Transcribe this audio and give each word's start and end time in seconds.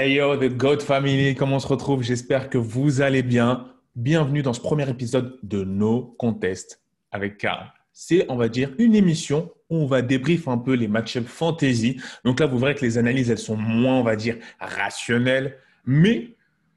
Hey 0.00 0.12
yo, 0.12 0.36
The 0.36 0.56
God 0.56 0.80
Family, 0.80 1.34
comment 1.34 1.56
on 1.56 1.58
se 1.58 1.66
retrouve? 1.66 2.04
J'espère 2.04 2.50
que 2.50 2.56
vous 2.56 3.00
allez 3.00 3.24
bien. 3.24 3.66
Bienvenue 3.96 4.42
dans 4.42 4.52
ce 4.52 4.60
premier 4.60 4.88
épisode 4.88 5.40
de 5.42 5.64
No 5.64 6.14
Contest 6.20 6.80
avec 7.10 7.36
Karl. 7.36 7.72
C'est, 7.92 8.24
on 8.28 8.36
va 8.36 8.48
dire, 8.48 8.70
une 8.78 8.94
émission 8.94 9.50
où 9.68 9.78
on 9.78 9.86
va 9.86 10.00
débriefer 10.00 10.50
un 10.50 10.58
peu 10.58 10.74
les 10.74 10.86
match-up 10.86 11.26
fantasy. 11.26 12.00
Donc 12.24 12.38
là, 12.38 12.46
vous 12.46 12.60
verrez 12.60 12.76
que 12.76 12.82
les 12.82 12.96
analyses, 12.96 13.28
elles 13.28 13.38
sont 13.38 13.56
moins, 13.56 13.96
on 13.96 14.04
va 14.04 14.14
dire, 14.14 14.36
rationnelles, 14.60 15.56
mais 15.84 16.36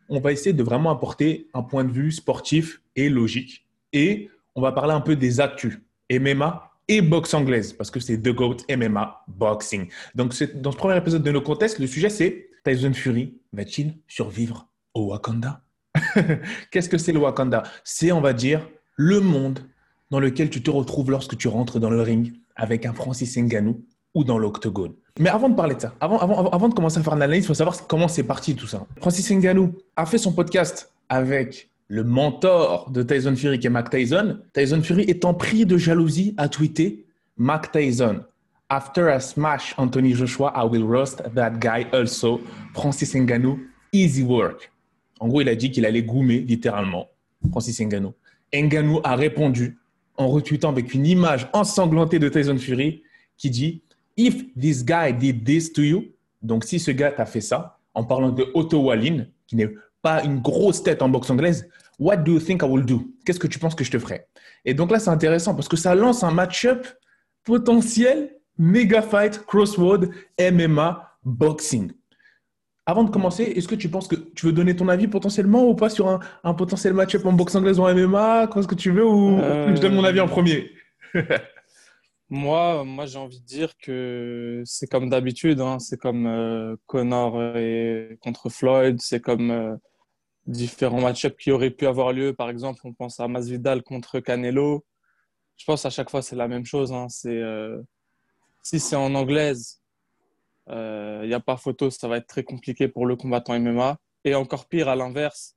on 0.10 0.20
va 0.20 0.32
essayer 0.32 0.54
de 0.54 0.64
vraiment 0.64 0.90
apporter 0.90 1.48
un 1.54 1.62
point 1.62 1.84
de 1.84 1.92
vue 1.92 2.12
sportif 2.12 2.82
et 2.96 3.08
logique. 3.08 3.68
Et 3.94 4.32
on 4.56 4.64
va 4.64 4.72
parler 4.72 4.94
un 4.94 5.02
peu 5.02 5.16
des 5.16 5.40
actus 5.40 5.78
MMA 6.12 6.72
et 6.88 7.04
boxe 7.04 7.36
anglaise, 7.36 7.72
parce 7.72 7.92
que 7.92 8.00
c'est 8.00 8.18
The 8.18 8.30
GOAT 8.30 8.58
MMA 8.76 9.26
Boxing. 9.28 9.90
Donc, 10.16 10.34
dans 10.56 10.72
ce 10.72 10.78
premier 10.78 10.98
épisode 10.98 11.22
de 11.22 11.32
nos 11.32 11.42
contests, 11.42 11.78
le 11.78 11.86
sujet, 11.86 12.10
c'est 12.10 12.48
Tyson 12.64 12.94
Fury 12.94 13.38
va-t-il 13.54 13.98
survivre 14.08 14.68
au 14.94 15.08
Wakanda? 15.08 15.62
Qu'est-ce 16.72 16.90
que 16.90 16.98
c'est 16.98 17.12
le 17.12 17.20
Wakanda? 17.20 17.64
C'est, 17.84 18.12
on 18.12 18.22
va 18.22 18.34
dire, 18.34 18.68
le 18.96 19.20
monde 19.20 19.60
dans 20.12 20.20
lequel 20.20 20.50
tu 20.50 20.62
te 20.62 20.70
retrouves 20.70 21.10
lorsque 21.10 21.38
tu 21.38 21.48
rentres 21.48 21.80
dans 21.80 21.90
le 21.90 22.02
ring 22.02 22.34
avec 22.56 22.86
un 22.86 22.94
Francis 22.94 23.38
Ngannou 23.38 23.84
ou 24.14 24.24
dans 24.24 24.38
l'octogone. 24.38 24.94
Mais 25.20 25.30
avant 25.30 25.50
de 25.50 25.56
parler 25.56 25.76
de 25.76 25.82
ça, 25.82 25.96
avant, 26.00 26.20
avant, 26.20 26.50
avant 26.50 26.70
de 26.70 26.74
commencer 26.74 27.00
à 27.00 27.04
faire 27.04 27.14
une 27.14 27.22
analyse, 27.22 27.46
il 27.46 27.48
faut 27.48 27.54
savoir 27.54 27.88
comment 27.88 28.08
c'est 28.08 28.24
parti 28.24 28.56
tout 28.56 28.68
ça. 28.68 28.86
Francis 29.00 29.30
Ngannou 29.32 29.74
a 29.96 30.06
fait 30.06 30.18
son 30.18 30.34
podcast 30.34 30.94
avec 31.10 31.70
le 31.88 32.04
mentor 32.04 32.90
de 32.92 33.04
Tyson 33.04 33.36
Fury 33.36 33.60
qui 33.60 33.68
est 33.68 33.72
Mac 33.72 33.90
Tyson. 33.90 34.40
Tyson 34.54 34.82
Fury 34.82 35.04
étant 35.04 35.34
pris 35.34 35.66
de 35.66 35.78
jalousie 35.78 36.34
a 36.38 36.48
tweeté 36.48 37.06
Mac 37.38 37.72
Tyson. 37.72 38.22
After 38.74 39.10
I 39.10 39.20
smash 39.20 39.74
Anthony 39.78 40.14
Joshua, 40.14 40.54
I 40.56 40.64
will 40.64 40.88
roast 40.88 41.22
that 41.36 41.60
guy 41.60 41.86
also. 41.92 42.40
Francis 42.74 43.14
Ngannou, 43.14 43.60
easy 43.92 44.24
work. 44.24 44.72
En 45.20 45.28
gros, 45.28 45.42
il 45.42 45.50
a 45.50 45.56
dit 45.56 45.72
qu'il 45.72 45.86
allait 45.86 46.04
goumer 46.04 46.40
littéralement 46.40 47.10
Francis 47.52 47.82
Ngannou. 47.82 48.14
Ngannou 48.54 49.02
a 49.04 49.18
répondu 49.18 49.78
en 50.16 50.30
retweetant 50.30 50.70
avec 50.70 50.94
une 50.94 51.06
image 51.06 51.50
ensanglantée 51.52 52.18
de 52.18 52.30
Tyson 52.30 52.58
Fury 52.58 53.04
qui 53.36 53.50
dit 53.50 53.84
If 54.16 54.42
this 54.58 54.86
guy 54.86 55.12
did 55.12 55.44
this 55.44 55.74
to 55.74 55.82
you, 55.82 56.06
donc 56.42 56.64
si 56.64 56.80
ce 56.80 56.92
gars 56.92 57.12
t'a 57.12 57.26
fait 57.26 57.42
ça, 57.42 57.78
en 57.94 58.06
parlant 58.06 58.30
de 58.30 58.46
Otto 58.54 58.84
Wallin, 58.84 59.26
qui 59.48 59.58
n'est 59.58 59.74
pas 60.02 60.24
une 60.24 60.40
grosse 60.40 60.82
tête 60.82 61.02
en 61.02 61.10
boxe 61.10 61.30
anglaise, 61.30 61.68
what 62.00 62.16
do 62.16 62.36
you 62.36 62.40
think 62.40 62.62
I 62.62 62.68
will 62.68 62.86
do? 62.86 63.06
Qu'est-ce 63.26 63.40
que 63.40 63.48
tu 63.48 63.60
penses 63.60 63.76
que 63.76 63.84
je 63.84 63.92
te 63.92 64.00
ferai? 64.00 64.28
Et 64.64 64.74
donc 64.74 64.92
là, 64.92 65.00
c'est 65.00 65.10
intéressant 65.10 65.56
parce 65.56 65.68
que 65.68 65.76
ça 65.76 65.94
lance 65.94 66.24
un 66.24 66.32
match-up 66.32 66.88
potentiel, 67.44 68.38
méga 68.58 69.02
fight, 69.02 69.46
crossroad, 69.46 70.12
MMA, 70.40 71.18
boxing. 71.24 71.92
Avant 72.86 73.04
de 73.04 73.12
commencer, 73.12 73.44
est-ce 73.44 73.68
que 73.68 73.76
tu 73.76 73.90
penses 73.90 74.08
que 74.08 74.16
tu 74.16 74.48
veux 74.48 74.52
donner 74.52 74.76
ton 74.76 74.88
avis 74.88 75.08
potentiellement 75.08 75.68
ou 75.68 75.76
pas 75.76 75.90
sur 75.90 76.20
un, 76.44 76.54
potentiel 76.54 76.94
match-up 76.94 77.26
en 77.26 77.34
boxe 77.34 77.56
anglaise 77.56 77.80
ou 77.80 77.84
en 77.84 77.94
MMA 77.94 78.48
Qu'est-ce 78.48 78.68
que 78.68 78.76
tu 78.76 78.92
veux 78.92 79.06
ou 79.06 79.38
je 79.40 79.80
donne 79.80 79.96
mon 79.96 80.04
avis 80.04 80.20
en 80.20 80.28
premier? 80.28 80.72
Moi, 82.32 82.86
moi 82.86 83.06
j'ai 83.08 83.18
envie 83.18 83.42
de 83.42 83.46
dire 83.46 83.74
que 83.78 84.64
c'est 84.66 84.88
comme 84.88 85.10
d'habitude. 85.10 85.60
Hein. 85.60 85.80
C'est 85.80 85.98
comme 85.98 86.26
euh, 86.28 86.78
Connor 86.88 87.58
et 87.58 88.18
contre 88.22 88.48
Floyd. 88.50 89.02
C'est 89.02 89.20
comme 89.20 89.52
euh, 89.52 89.76
différents 90.48 91.02
match-ups 91.02 91.36
qui 91.38 91.52
auraient 91.52 91.72
pu 91.72 91.88
avoir 91.88 92.14
lieu. 92.14 92.34
Par 92.34 92.50
exemple, 92.50 92.80
on 92.86 92.94
pense 92.94 93.20
à 93.20 93.28
Masvidal 93.28 93.84
contre 93.84 94.22
Canelo. 94.22 94.86
Je 95.58 95.66
pense 95.66 95.86
à 95.86 95.90
chaque 95.90 96.10
fois 96.10 96.22
c'est 96.22 96.38
la 96.38 96.48
même 96.48 96.66
chose. 96.66 96.94
Hein. 96.94 97.08
C'est 97.10 97.36
euh, 97.38 97.82
si 98.62 98.80
c'est 98.80 98.96
en 98.96 99.14
anglaise, 99.16 99.82
il 100.68 101.28
n'y 101.28 101.34
a 101.34 101.40
pas 101.40 101.58
photo, 101.58 101.90
ça 101.90 102.08
va 102.08 102.18
être 102.18 102.28
très 102.28 102.44
compliqué 102.44 102.88
pour 102.88 103.06
le 103.06 103.16
combattant 103.16 103.60
MMA. 103.60 103.98
Et 104.24 104.36
encore 104.36 104.68
pire, 104.68 104.88
à 104.88 104.96
l'inverse, 104.96 105.56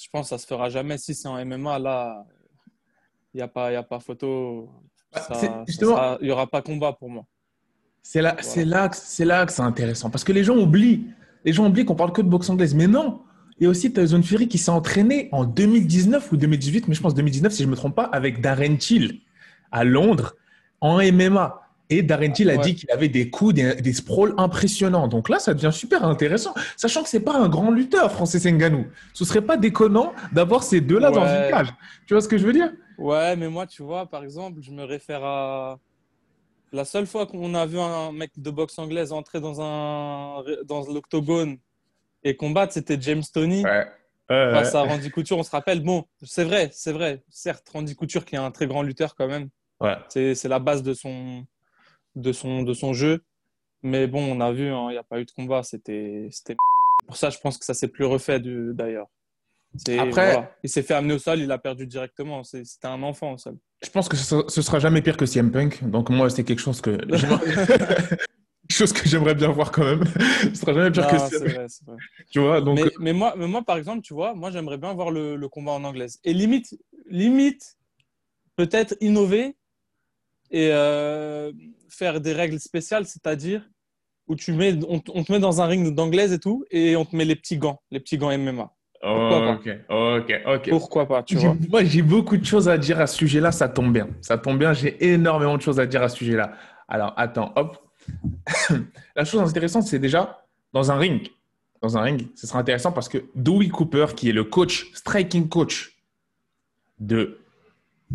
je 0.00 0.08
pense 0.12 0.26
que 0.26 0.28
ça 0.30 0.38
se 0.38 0.46
fera 0.46 0.70
jamais. 0.70 0.98
Si 0.98 1.14
c'est 1.14 1.28
en 1.28 1.44
MMA, 1.44 1.78
là, 1.78 2.24
il 3.32 3.38
n'y 3.38 3.42
a, 3.42 3.48
pas, 3.48 3.76
a 3.76 3.82
pas 3.82 4.00
photo. 4.00 4.70
Bah, 5.12 6.16
il 6.20 6.24
n'y 6.24 6.30
aura 6.30 6.46
pas 6.46 6.62
combat 6.62 6.92
pour 6.92 7.10
moi. 7.10 7.24
C'est 8.02 8.22
là, 8.22 8.36
c'est 8.40 8.64
là, 8.64 8.88
là 9.24 9.46
que 9.46 9.52
c'est 9.52 9.62
intéressant 9.62 10.10
parce 10.10 10.24
que 10.24 10.32
les 10.32 10.44
gens 10.44 10.56
oublient, 10.56 11.06
les 11.44 11.52
gens 11.52 11.66
oublient 11.66 11.84
qu'on 11.84 11.94
parle 11.94 12.12
que 12.12 12.22
de 12.22 12.28
boxe 12.28 12.50
anglaise, 12.50 12.74
mais 12.74 12.86
non. 12.86 13.22
Il 13.58 13.64
y 13.64 13.66
a 13.66 13.70
aussi 13.70 13.92
Tyson 13.92 14.22
Fury 14.22 14.48
qui 14.48 14.58
s'est 14.58 14.70
entraîné 14.70 15.28
en 15.32 15.44
2019 15.44 16.32
ou 16.32 16.36
2018, 16.36 16.88
mais 16.88 16.94
je 16.94 17.00
pense 17.00 17.14
2019 17.14 17.52
si 17.52 17.62
je 17.62 17.68
me 17.68 17.76
trompe 17.76 17.94
pas, 17.94 18.04
avec 18.04 18.40
Darren 18.40 18.76
Till 18.76 19.20
à 19.70 19.84
Londres 19.84 20.36
en 20.80 20.98
MMA. 20.98 21.60
Et 21.90 22.02
Darren 22.02 22.32
Till 22.32 22.48
a 22.50 22.56
dit 22.56 22.74
qu'il 22.74 22.90
avait 22.90 23.08
des 23.08 23.28
coups, 23.30 23.54
des, 23.54 23.92
sprawls 23.92 24.34
impressionnants. 24.38 25.06
Donc 25.06 25.28
là, 25.28 25.38
ça 25.38 25.52
devient 25.52 25.72
super 25.72 26.04
intéressant, 26.04 26.54
sachant 26.76 27.02
que 27.02 27.08
c'est 27.08 27.20
pas 27.20 27.36
un 27.36 27.48
grand 27.48 27.70
lutteur, 27.70 28.10
Francis 28.10 28.44
Ngannou. 28.46 28.86
Ce 29.12 29.24
serait 29.24 29.42
pas 29.42 29.56
déconnant 29.56 30.14
d'avoir 30.32 30.62
ces 30.62 30.80
deux-là 30.80 31.10
dans 31.10 31.24
une 31.24 31.50
cage. 31.50 31.68
Tu 32.06 32.14
vois 32.14 32.22
ce 32.22 32.28
que 32.28 32.38
je 32.38 32.46
veux 32.46 32.52
dire? 32.52 32.72
Ouais, 32.96 33.36
mais 33.36 33.48
moi, 33.48 33.66
tu 33.66 33.82
vois, 33.82 34.06
par 34.06 34.24
exemple, 34.24 34.60
je 34.62 34.70
me 34.70 34.84
réfère 34.84 35.24
à 35.24 35.78
la 36.72 36.84
seule 36.84 37.06
fois 37.06 37.26
qu'on 37.26 37.54
a 37.54 37.66
vu 37.66 37.78
un 37.78 38.12
mec 38.12 38.32
de 38.36 38.50
boxe 38.50 38.78
anglaise 38.78 39.12
entrer 39.12 39.40
dans 39.40 39.60
un 39.60 40.42
dans 40.64 40.84
l'octogone 40.86 41.58
et 42.24 42.34
combattre, 42.36 42.72
c'était 42.72 42.96
James 43.00 43.22
Tony. 43.32 43.62
Ouais. 43.62 43.86
face 44.28 44.74
à 44.74 44.82
Randy 44.82 45.10
Couture, 45.10 45.36
on 45.36 45.42
se 45.42 45.50
rappelle. 45.50 45.80
Bon, 45.82 46.04
c'est 46.22 46.44
vrai, 46.44 46.70
c'est 46.72 46.92
vrai. 46.92 47.22
Certes, 47.28 47.68
Randy 47.68 47.94
Couture 47.94 48.24
qui 48.24 48.36
est 48.36 48.38
un 48.38 48.50
très 48.50 48.66
grand 48.66 48.82
lutteur 48.82 49.14
quand 49.14 49.28
même. 49.28 49.50
Ouais. 49.80 49.96
C'est 50.08 50.48
la 50.48 50.58
base 50.58 50.82
de 50.82 50.94
son, 50.94 51.44
de, 52.16 52.32
son, 52.32 52.62
de 52.62 52.72
son 52.72 52.92
jeu. 52.92 53.24
Mais 53.82 54.06
bon, 54.06 54.22
on 54.24 54.40
a 54.40 54.52
vu, 54.52 54.68
hein, 54.68 54.86
il 54.88 54.92
n'y 54.92 54.98
a 54.98 55.02
pas 55.02 55.20
eu 55.20 55.24
de 55.24 55.30
combat. 55.30 55.62
C'était 55.62 56.30
pour 57.06 57.16
ça, 57.16 57.30
je 57.30 57.38
pense 57.38 57.58
que 57.58 57.64
ça 57.64 57.74
s'est 57.74 57.88
plus 57.88 58.04
refait 58.04 58.40
d'ailleurs. 58.40 59.08
Après, 59.98 60.50
il 60.62 60.70
s'est 60.70 60.82
fait 60.82 60.94
amener 60.94 61.14
au 61.14 61.18
sol, 61.18 61.40
il 61.40 61.50
a 61.50 61.58
perdu 61.58 61.86
directement. 61.86 62.44
C'était 62.44 62.86
un 62.86 63.02
enfant 63.02 63.32
au 63.32 63.38
sol. 63.38 63.56
Je 63.82 63.90
pense 63.90 64.08
que 64.08 64.16
ce, 64.16 64.36
ne 64.36 64.62
sera 64.62 64.78
jamais 64.78 65.02
pire 65.02 65.16
que 65.16 65.26
CM 65.26 65.50
Punk. 65.50 65.84
Donc 65.84 66.10
moi, 66.10 66.30
c'est 66.30 66.44
quelque 66.44 66.60
chose 66.60 66.80
que 66.80 66.96
chose 68.70 68.92
que 68.92 69.08
j'aimerais 69.08 69.34
bien 69.34 69.48
voir 69.48 69.72
quand 69.72 69.84
même. 69.84 70.04
ce 70.40 70.54
sera 70.54 70.72
jamais 70.72 70.90
pire 70.90 71.06
que 71.08 71.18
CM 71.18 71.38
vrai, 71.40 71.66
vrai. 71.86 71.96
Tu 72.30 72.38
vois, 72.38 72.60
donc... 72.60 72.80
mais, 73.00 73.12
moi, 73.12 73.34
mais 73.36 73.48
moi, 73.48 73.62
par 73.62 73.76
exemple, 73.76 74.02
tu 74.02 74.14
vois, 74.14 74.34
moi, 74.34 74.50
j'aimerais 74.50 74.78
bien 74.78 74.94
voir 74.94 75.10
le, 75.10 75.36
le, 75.36 75.48
combat 75.48 75.72
en 75.72 75.84
anglaise. 75.84 76.20
Et 76.24 76.32
limite, 76.32 76.78
limite 77.10 77.76
peut-être 78.56 78.94
innover 79.00 79.56
et 80.50 80.70
euh, 80.72 81.52
faire 81.94 82.20
des 82.20 82.32
règles 82.32 82.60
spéciales, 82.60 83.06
c'est-à-dire 83.06 83.62
où 84.26 84.36
tu 84.36 84.52
mets, 84.52 84.74
on, 84.88 85.02
on, 85.14 85.24
te 85.24 85.32
met 85.32 85.38
dans 85.38 85.60
un 85.60 85.66
ring 85.66 85.94
d'anglaise 85.94 86.32
et 86.32 86.38
tout, 86.38 86.64
et 86.70 86.96
on 86.96 87.04
te 87.04 87.14
met 87.14 87.24
les 87.24 87.36
petits 87.36 87.58
gants, 87.58 87.82
les 87.90 88.00
petits 88.00 88.16
gants 88.18 88.36
MMA 88.36 88.74
ok, 89.04 89.68
ok, 89.88 90.42
ok. 90.46 90.70
Pourquoi 90.70 91.06
pas, 91.06 91.22
tu 91.22 91.36
vois? 91.36 91.56
Moi, 91.68 91.84
j'ai 91.84 92.02
beaucoup 92.02 92.36
de 92.36 92.44
choses 92.44 92.68
à 92.68 92.78
dire 92.78 93.00
à 93.00 93.06
ce 93.06 93.16
sujet-là, 93.16 93.52
ça 93.52 93.68
tombe 93.68 93.92
bien. 93.92 94.08
Ça 94.20 94.38
tombe 94.38 94.58
bien, 94.58 94.72
j'ai 94.72 95.12
énormément 95.12 95.56
de 95.56 95.62
choses 95.62 95.80
à 95.80 95.86
dire 95.86 96.02
à 96.02 96.08
ce 96.08 96.16
sujet-là. 96.16 96.52
Alors, 96.88 97.12
attends, 97.16 97.52
hop. 97.56 97.78
La 99.16 99.24
chose 99.24 99.40
intéressante, 99.40 99.84
c'est 99.84 99.98
déjà 99.98 100.44
dans 100.72 100.90
un 100.90 100.96
ring. 100.96 101.30
Dans 101.82 101.98
un 101.98 102.02
ring, 102.02 102.28
ce 102.34 102.46
sera 102.46 102.58
intéressant 102.58 102.92
parce 102.92 103.08
que 103.08 103.18
Dewey 103.34 103.68
Cooper, 103.68 104.06
qui 104.16 104.30
est 104.30 104.32
le 104.32 104.44
coach, 104.44 104.90
striking 104.94 105.48
coach 105.48 105.92
de, 106.98 107.38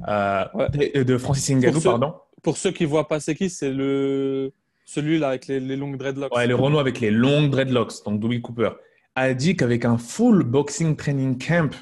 euh, 0.07 0.45
de, 0.69 1.17
Francis 1.17 1.55
Ngannou, 1.55 1.81
pardon. 1.81 2.15
Pour 2.43 2.57
ceux 2.57 2.71
qui 2.71 2.83
ne 2.83 2.89
voient 2.89 3.07
pas 3.07 3.19
c'est 3.19 3.35
qui, 3.35 3.49
c'est 3.49 3.71
le 3.71 4.51
celui-là 4.85 5.29
avec 5.29 5.47
les, 5.47 5.59
les 5.59 5.75
longues 5.75 5.97
dreadlocks. 5.97 6.35
Ouais, 6.35 6.47
le 6.47 6.55
Renault 6.55 6.79
avec 6.79 6.99
les 6.99 7.11
longues 7.11 7.51
dreadlocks, 7.51 8.03
donc 8.05 8.19
Dewey 8.19 8.41
Cooper 8.41 8.71
a 9.15 9.33
dit 9.33 9.55
qu'avec 9.55 9.85
un 9.85 9.97
full 9.97 10.43
boxing 10.43 10.95
training 10.95 11.37
camp, 11.37 11.75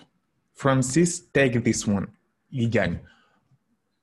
Francis 0.54 1.32
take 1.32 1.62
this 1.62 1.88
one. 1.88 2.08
Il 2.52 2.70
gagne. 2.70 3.00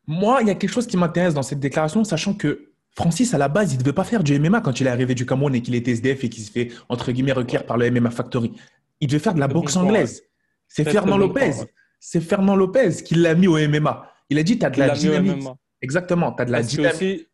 Moi, 0.07 0.39
il 0.43 0.49
y 0.49 0.51
a 0.51 0.55
quelque 0.55 0.71
chose 0.71 0.87
qui 0.87 0.97
m'intéresse 0.97 1.35
dans 1.35 1.43
cette 1.43 1.61
déclaration, 1.61 2.05
sachant 2.05 2.35
que 2.35 2.71
Francis, 2.95 3.35
à 3.35 3.39
la 3.39 3.49
base, 3.49 3.73
il 3.73 3.79
ne 3.79 3.83
devait 3.83 3.95
pas 3.95 4.05
faire 4.05 4.23
du 4.23 4.39
MMA 4.39 4.61
quand 4.61 4.79
il 4.81 4.87
est 4.87 4.91
arrivé 4.91 5.15
du 5.15 5.27
Cameroun 5.27 5.55
et 5.55 5.63
qu'il 5.63 5.75
était 5.75 5.91
SDF 5.91 6.25
et 6.25 6.29
qu'il 6.29 6.45
se 6.45 6.51
fait, 6.53 6.71
entre 6.89 7.11
guillemets, 7.11 7.33
requérir 7.33 7.67
par 7.67 7.77
le 7.77 7.91
MMA 7.91 8.11
Factory. 8.11 8.53
Il 9.01 9.09
devait 9.09 9.19
faire 9.19 9.35
de 9.35 9.41
la 9.41 9.49
boxe 9.49 9.77
anglaise. 9.77 10.23
C'est 10.69 10.85
Fernand 10.85 11.17
Lopez. 11.17 11.53
C'est 11.99 12.21
Fernand 12.21 12.55
Lopez 12.55 13.03
qui 13.05 13.15
l'a 13.15 13.35
mis 13.35 13.49
au 13.49 13.57
MMA. 13.57 14.11
Il 14.31 14.39
a 14.39 14.43
dit, 14.43 14.59
tu 14.59 14.65
as 14.65 14.71
de 14.71 14.79
la 14.79 14.91
dynamique. 14.91 15.45
Exactement, 15.85 16.33
tu 16.33 16.43
as 16.43 16.45
de 16.47 16.53
la 16.53 16.63
dynamique. 16.63 16.95
Aussi, 16.95 17.27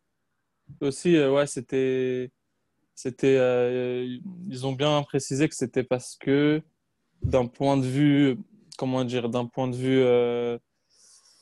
aussi 0.81 1.15
euh, 1.15 1.31
ouais, 1.31 1.47
c'était 1.47 2.31
c'était, 2.95 3.37
euh, 3.39 4.19
ils 4.49 4.67
ont 4.67 4.73
bien 4.73 5.01
précisé 5.03 5.47
que 5.47 5.55
c'était 5.55 5.83
parce 5.83 6.17
que 6.17 6.61
d'un 7.23 7.47
point 7.47 7.77
de 7.77 7.85
vue, 7.85 8.37
comment 8.77 9.05
dire, 9.05 9.29
d'un 9.29 9.45
point 9.45 9.69
de 9.69 9.75
vue 9.75 10.01
euh, 10.01 10.59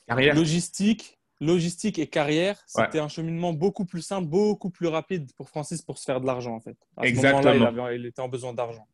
logistique, 0.08 1.18
logistique 1.40 1.98
et 1.98 2.06
carrière, 2.06 2.62
c'était 2.66 3.00
un 3.00 3.08
cheminement 3.08 3.52
beaucoup 3.52 3.84
plus 3.84 4.02
simple, 4.02 4.28
beaucoup 4.28 4.70
plus 4.70 4.86
rapide 4.86 5.32
pour 5.36 5.48
Francis 5.48 5.82
pour 5.82 5.98
se 5.98 6.04
faire 6.04 6.20
de 6.20 6.26
l'argent 6.26 6.54
en 6.54 6.60
fait. 6.60 6.76
À 6.96 7.06
Exactement. 7.06 7.88
il, 7.88 8.06
était 8.06 8.22
en 8.22 8.28
besoin 8.28 8.54
d'argent. 8.54 8.86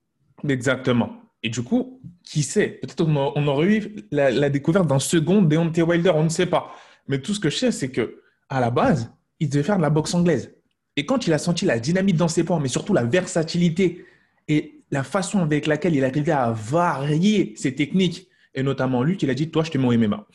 Exactement. 0.49 1.21
Et 1.43 1.51
du 1.51 1.63
coup, 1.63 2.01
qui 2.25 2.43
sait 2.43 2.81
Peut-être 2.83 3.07
on 3.07 3.47
aurait 3.47 3.67
eu 3.67 3.97
la, 4.11 4.49
découverte 4.49 4.87
d'un 4.87 4.99
second 4.99 5.43
Deontay 5.43 5.83
Wilder, 5.83 6.13
on 6.15 6.25
ne 6.25 6.29
sait 6.31 6.47
pas. 6.47 6.73
Mais 7.09 7.21
tout 7.21 7.35
ce 7.35 7.41
que 7.41 7.51
je 7.51 7.57
sais, 7.57 7.73
c'est 7.73 7.91
que 7.91 8.23
à 8.49 8.61
la 8.61 8.71
base, 8.71 9.11
il 9.41 9.49
devait 9.49 9.63
faire 9.63 9.77
de 9.77 9.83
la 9.83 9.91
boxe 9.91 10.15
anglaise. 10.15 10.53
Et 10.97 11.05
quand 11.05 11.27
il 11.27 11.33
a 11.33 11.39
senti 11.39 11.65
la 11.65 11.79
dynamique 11.79 12.17
dans 12.17 12.29
ses 12.29 12.45
points, 12.45 12.59
mais 12.59 12.69
surtout 12.69 12.95
la 12.95 13.05
versatilité 13.05 14.05
et 14.49 14.81
la 14.91 15.03
façon 15.03 15.41
avec 15.41 15.67
laquelle 15.67 15.95
il 15.95 16.05
arrivait 16.05 16.33
à 16.33 16.53
varier 16.53 17.55
ses 17.57 17.75
techniques, 17.75 18.29
et 18.55 18.63
notamment 18.63 19.03
lui, 19.03 19.17
qui 19.17 19.29
a 19.29 19.35
dit 19.35 19.51
Toi, 19.51 19.65
je 19.65 19.71
te 19.71 19.79
mets 19.79 19.87
au 19.87 19.99
MMA. 19.99 20.27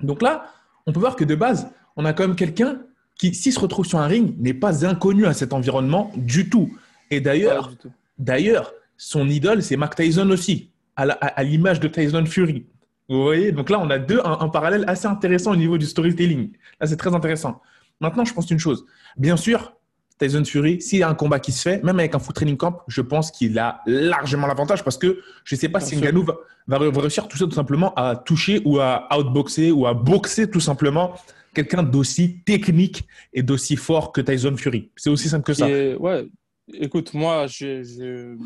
Donc 0.00 0.20
là, 0.20 0.52
on 0.86 0.92
peut 0.92 1.00
voir 1.00 1.16
que 1.16 1.24
de 1.24 1.34
base, 1.34 1.70
on 1.96 2.04
a 2.04 2.12
quand 2.12 2.26
même 2.26 2.36
quelqu'un 2.36 2.82
qui, 3.18 3.34
s'il 3.34 3.52
se 3.52 3.60
retrouve 3.60 3.86
sur 3.86 3.98
un 3.98 4.06
ring, 4.06 4.34
n'est 4.38 4.54
pas 4.54 4.84
inconnu 4.84 5.26
à 5.26 5.32
cet 5.32 5.52
environnement 5.52 6.12
du 6.16 6.50
tout. 6.50 6.76
Et 7.10 7.20
d'ailleurs, 7.20 7.72
d'ailleurs, 8.18 8.74
son 8.96 9.28
idole, 9.28 9.62
c'est 9.62 9.76
Mark 9.76 9.94
Tyson 9.94 10.28
aussi, 10.30 10.70
à 10.96 11.42
l'image 11.42 11.80
de 11.80 11.88
Tyson 11.88 12.26
Fury. 12.26 12.66
Vous 13.08 13.22
voyez 13.22 13.52
Donc 13.52 13.70
là, 13.70 13.78
on 13.80 13.90
a 13.90 13.98
deux, 13.98 14.20
un, 14.24 14.48
parallèle 14.48 14.84
assez 14.86 15.06
intéressant 15.06 15.52
au 15.52 15.56
niveau 15.56 15.78
du 15.78 15.86
storytelling. 15.86 16.52
Là, 16.80 16.86
c'est 16.86 16.96
très 16.96 17.14
intéressant. 17.14 17.60
Maintenant, 18.00 18.24
je 18.24 18.32
pense 18.32 18.50
une 18.50 18.58
chose. 18.58 18.84
Bien 19.16 19.36
sûr, 19.36 19.74
Tyson 20.18 20.44
Fury, 20.44 20.80
s'il 20.80 21.00
y 21.00 21.02
a 21.02 21.08
un 21.08 21.14
combat 21.14 21.40
qui 21.40 21.52
se 21.52 21.62
fait, 21.62 21.82
même 21.82 21.98
avec 21.98 22.14
un 22.14 22.18
foot 22.18 22.34
training 22.34 22.56
camp, 22.56 22.82
je 22.88 23.00
pense 23.00 23.30
qu'il 23.30 23.58
a 23.58 23.80
largement 23.86 24.46
l'avantage 24.46 24.84
parce 24.84 24.96
que 24.96 25.20
je 25.44 25.54
ne 25.54 25.60
sais 25.60 25.68
pas 25.68 25.80
si 25.80 25.96
Ngannou 25.96 26.22
va, 26.22 26.38
va, 26.66 26.78
réussir 27.00 27.28
tout 27.28 27.36
ça 27.36 27.44
tout 27.44 27.52
simplement 27.52 27.92
à 27.94 28.16
toucher 28.16 28.62
ou 28.64 28.78
à 28.78 29.08
outboxer 29.16 29.72
ou 29.72 29.86
à 29.86 29.94
boxer 29.94 30.48
tout 30.48 30.60
simplement 30.60 31.14
quelqu'un 31.54 31.82
d'aussi 31.82 32.40
technique 32.44 33.06
et 33.32 33.42
d'aussi 33.42 33.76
fort 33.76 34.12
que 34.12 34.20
Tyson 34.20 34.56
Fury. 34.56 34.90
C'est 34.96 35.10
aussi 35.10 35.28
simple 35.28 35.44
que 35.44 35.54
ça. 35.54 35.66
ouais, 35.66 36.28
écoute, 36.72 37.14
moi, 37.14 37.46
je, 37.46 37.82
je, 37.82 38.36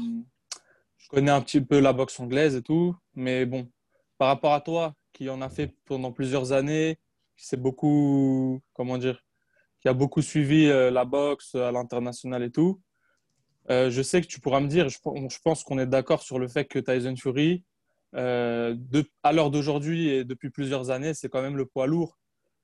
connais 1.09 1.31
un 1.31 1.41
petit 1.41 1.61
peu 1.61 1.79
la 1.79 1.93
boxe 1.93 2.19
anglaise 2.19 2.57
et 2.57 2.63
tout, 2.63 2.97
mais 3.15 3.47
bon, 3.47 3.69
par 4.19 4.29
rapport 4.29 4.53
à 4.53 4.61
toi, 4.61 4.95
qui 5.13 5.29
en 5.31 5.41
a 5.41 5.49
fait 5.49 5.75
pendant 5.85 6.13
plusieurs 6.13 6.53
années, 6.53 6.99
qui 7.37 7.47
s'est 7.47 7.57
beaucoup, 7.57 8.61
comment 8.73 8.99
dire, 8.99 9.25
qui 9.81 9.89
a 9.89 9.93
beaucoup 9.93 10.23
suivi 10.23 10.67
euh, 10.67 10.91
la 10.91 11.05
boxe 11.05 11.55
à 11.55 11.71
l'international 11.71 12.43
et 12.43 12.51
tout, 12.51 12.81
euh, 13.71 13.91
je 13.91 14.03
sais 14.03 14.21
que 14.21 14.27
tu 14.27 14.41
pourras 14.41 14.61
me 14.61 14.69
dire, 14.69 14.89
je, 14.89 14.99
pense 15.43 15.65
qu'on 15.65 15.79
est 15.79 15.87
d'accord 15.87 16.23
sur 16.23 16.39
le 16.39 16.49
fait 16.49 16.67
que 16.67 16.79
Tyson 16.79 17.17
Fury, 17.17 17.65
euh, 18.15 18.77
à 19.23 19.33
l'heure 19.33 19.51
d'aujourd'hui 19.51 20.09
et 20.09 20.25
depuis 20.25 20.51
plusieurs 20.51 20.91
années, 20.91 21.15
c'est 21.15 21.29
quand 21.29 21.43
même 21.43 21.57
le 21.57 21.67
poids 21.67 21.87
lourd 21.87 22.19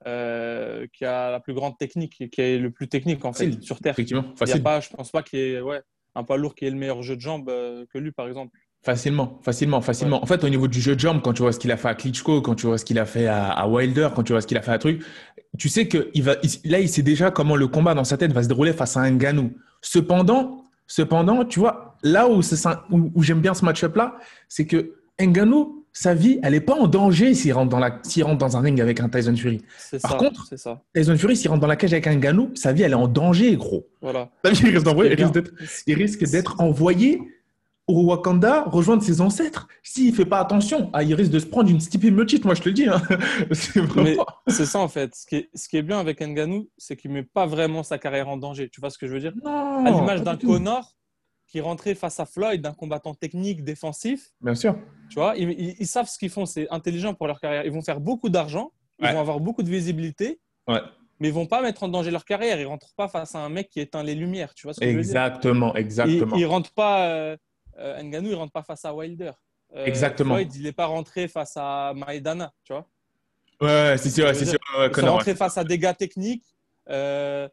euh, 0.06 0.86
qui 0.92 1.04
a 1.04 1.30
la 1.30 1.40
plus 1.40 1.54
grande 1.54 1.76
technique, 1.78 2.28
qui 2.30 2.40
est 2.40 2.58
le 2.58 2.70
plus 2.70 2.88
technique 2.88 3.24
en 3.24 3.32
fait 3.32 3.62
sur 3.62 3.78
Terre. 3.80 3.92
Effectivement, 3.92 4.34
facile. 4.36 4.56
Il 4.56 4.58
y 4.58 4.60
a 4.60 4.64
pas, 4.64 4.80
je 4.80 4.90
pense 4.90 5.10
pas 5.10 5.22
qu'il 5.22 5.38
y 5.38 5.42
ait 5.42 5.60
ouais, 5.60 5.80
un 6.14 6.24
poids 6.24 6.36
lourd 6.36 6.54
qui 6.54 6.64
ait 6.64 6.70
le 6.70 6.76
meilleur 6.76 7.02
jeu 7.02 7.16
de 7.16 7.20
jambes 7.20 7.48
euh, 7.48 7.84
que 7.92 7.98
lui, 7.98 8.10
par 8.10 8.26
exemple. 8.26 8.56
Facilement, 8.84 9.38
facilement, 9.42 9.80
facilement. 9.80 10.22
En 10.22 10.26
fait, 10.26 10.42
au 10.42 10.48
niveau 10.48 10.66
du 10.66 10.80
jeu 10.80 10.96
de 10.96 11.00
jambes, 11.00 11.20
quand 11.22 11.32
tu 11.32 11.42
vois 11.42 11.52
ce 11.52 11.60
qu'il 11.60 11.70
a 11.70 11.76
fait 11.76 11.88
à 11.88 11.94
Klitschko, 11.94 12.42
quand 12.42 12.56
tu 12.56 12.66
vois 12.66 12.78
ce 12.78 12.84
qu'il 12.84 12.98
a 12.98 13.06
fait 13.06 13.28
à, 13.28 13.68
Wilder, 13.68 14.08
quand 14.14 14.24
tu 14.24 14.32
vois 14.32 14.40
ce 14.40 14.46
qu'il 14.46 14.58
a 14.58 14.62
fait 14.62 14.72
à 14.72 14.78
truc, 14.78 15.04
tu 15.56 15.68
sais 15.68 15.86
que 15.86 16.10
il 16.14 16.24
va, 16.24 16.34
là, 16.64 16.80
il 16.80 16.88
sait 16.88 17.02
déjà 17.02 17.30
comment 17.30 17.54
le 17.54 17.68
combat 17.68 17.94
dans 17.94 18.02
sa 18.02 18.16
tête 18.16 18.32
va 18.32 18.42
se 18.42 18.48
dérouler 18.48 18.72
face 18.72 18.96
à 18.96 19.00
un 19.00 19.12
Ganou. 19.12 19.52
Cependant, 19.82 20.64
cependant, 20.88 21.44
tu 21.44 21.60
vois, 21.60 21.96
là 22.02 22.28
où, 22.28 22.40
où, 22.90 23.10
où 23.14 23.22
j'aime 23.22 23.40
bien 23.40 23.54
ce 23.54 23.64
match-up 23.64 23.94
là, 23.94 24.16
c'est 24.48 24.66
que 24.66 24.94
Ngannou, 25.20 25.84
sa 25.92 26.14
vie, 26.14 26.40
elle 26.42 26.54
n'est 26.54 26.60
pas 26.60 26.74
en 26.74 26.88
danger 26.88 27.34
s'il 27.34 27.52
rentre, 27.52 27.68
dans 27.68 27.78
la, 27.78 28.00
rentre 28.22 28.38
dans 28.38 28.56
un 28.56 28.60
ring 28.60 28.80
avec 28.80 29.00
un 29.00 29.08
Tyson 29.08 29.36
Fury. 29.36 29.62
Par 30.02 30.16
contre, 30.16 30.48
ça. 30.56 30.82
Tyson 30.94 31.16
Fury, 31.16 31.36
s'il 31.36 31.50
rentre 31.50 31.60
dans 31.60 31.66
la 31.66 31.76
cage 31.76 31.92
avec 31.92 32.06
un 32.06 32.16
Ganou, 32.16 32.50
sa 32.54 32.72
vie, 32.72 32.82
elle 32.82 32.92
est 32.92 32.94
en 32.94 33.08
danger, 33.08 33.56
gros. 33.56 33.86
Voilà. 34.00 34.30
il 35.86 35.94
risque 35.94 36.24
d'être 36.30 36.60
envoyé 36.60 37.20
au 37.88 38.04
Wakanda 38.04 38.64
rejoindre 38.64 39.02
ses 39.02 39.20
ancêtres. 39.20 39.66
S'il 39.82 40.10
ne 40.10 40.16
fait 40.16 40.24
pas 40.24 40.38
attention, 40.38 40.90
ah, 40.92 41.02
il 41.02 41.14
risque 41.14 41.32
de 41.32 41.38
se 41.38 41.46
prendre 41.46 41.68
une 41.70 41.80
Stipe 41.80 42.04
Miocic, 42.04 42.44
moi 42.44 42.54
je 42.54 42.62
te 42.62 42.68
le 42.68 42.74
dis. 42.74 42.86
Hein. 42.86 43.02
c'est 44.46 44.66
ça 44.66 44.78
en 44.78 44.88
fait. 44.88 45.14
Ce 45.14 45.26
qui, 45.26 45.36
est, 45.36 45.50
ce 45.54 45.68
qui 45.68 45.76
est 45.76 45.82
bien 45.82 45.98
avec 45.98 46.20
Nganou, 46.20 46.68
c'est 46.78 46.96
qu'il 46.96 47.10
ne 47.10 47.16
met 47.16 47.22
pas 47.22 47.46
vraiment 47.46 47.82
sa 47.82 47.98
carrière 47.98 48.28
en 48.28 48.36
danger. 48.36 48.68
Tu 48.70 48.80
vois 48.80 48.90
ce 48.90 48.98
que 48.98 49.06
je 49.06 49.12
veux 49.12 49.20
dire? 49.20 49.32
Non, 49.44 49.84
À 49.84 49.90
l'image 49.90 50.22
d'un 50.22 50.36
Connor 50.36 50.94
qui 51.52 51.60
rentrait 51.60 51.94
face 51.94 52.18
à 52.18 52.24
Floyd, 52.24 52.62
d'un 52.62 52.72
combattant 52.72 53.14
technique, 53.14 53.62
défensif. 53.62 54.30
Bien 54.40 54.54
sûr. 54.54 54.74
Tu 55.10 55.16
vois, 55.16 55.34
ils, 55.36 55.86
savent 55.86 56.08
ce 56.08 56.16
qu'ils 56.16 56.30
font, 56.30 56.46
c'est 56.46 56.66
intelligent 56.70 57.12
pour 57.12 57.26
leur 57.26 57.40
carrière. 57.40 57.66
Ils 57.66 57.72
vont 57.72 57.82
faire 57.82 58.00
beaucoup 58.00 58.30
d'argent, 58.30 58.72
ils 58.98 59.10
vont 59.10 59.20
avoir 59.20 59.38
beaucoup 59.38 59.62
de 59.62 59.68
visibilité, 59.68 60.40
ouais. 60.66 60.80
mais 61.20 61.28
ils 61.28 61.34
vont 61.34 61.46
pas 61.46 61.60
mettre 61.60 61.82
en 61.82 61.88
danger 61.88 62.10
leur 62.10 62.24
carrière. 62.24 62.58
Ils 62.58 62.64
rentrent 62.64 62.94
pas 62.96 63.06
face 63.06 63.34
à 63.34 63.40
un 63.40 63.50
mec 63.50 63.68
qui 63.68 63.80
éteint 63.80 64.02
les 64.02 64.14
lumières. 64.14 64.54
Tu 64.54 64.66
vois 64.66 64.72
ce 64.72 64.80
que 64.80 64.86
exactement, 64.86 65.72
je 65.74 65.82
veux 65.82 65.84
dire? 65.84 66.04
Exactement, 66.04 66.36
Ils, 66.36 66.46
rentrent 66.46 66.72
pas. 66.72 67.08
Euh, 67.08 67.36
euh, 67.78 68.02
Nganou, 68.02 68.30
il 68.30 68.34
rentre 68.34 68.52
pas 68.52 68.62
face 68.62 68.84
à 68.84 68.94
Wilder. 68.94 69.32
Euh, 69.74 69.86
exactement. 69.86 70.34
Floyd, 70.34 70.54
il 70.54 70.62
n'est 70.64 70.72
pas 70.72 70.86
rentré 70.86 71.28
face 71.28 71.54
à 71.56 71.92
Maidana, 71.94 72.52
tu 72.64 72.72
vois. 72.72 72.86
Ouais, 73.60 73.96
c'est 73.96 74.10
sûr, 74.10 74.34
c'est 74.34 74.44
sûr. 74.44 74.58
ils 74.78 74.94
sont 74.94 75.12
rentrés 75.12 75.34
face 75.34 75.56
à 75.56 75.64
des 75.64 75.78
gars 75.78 75.94
techniques. 75.94 76.44
Euh, 76.90 77.48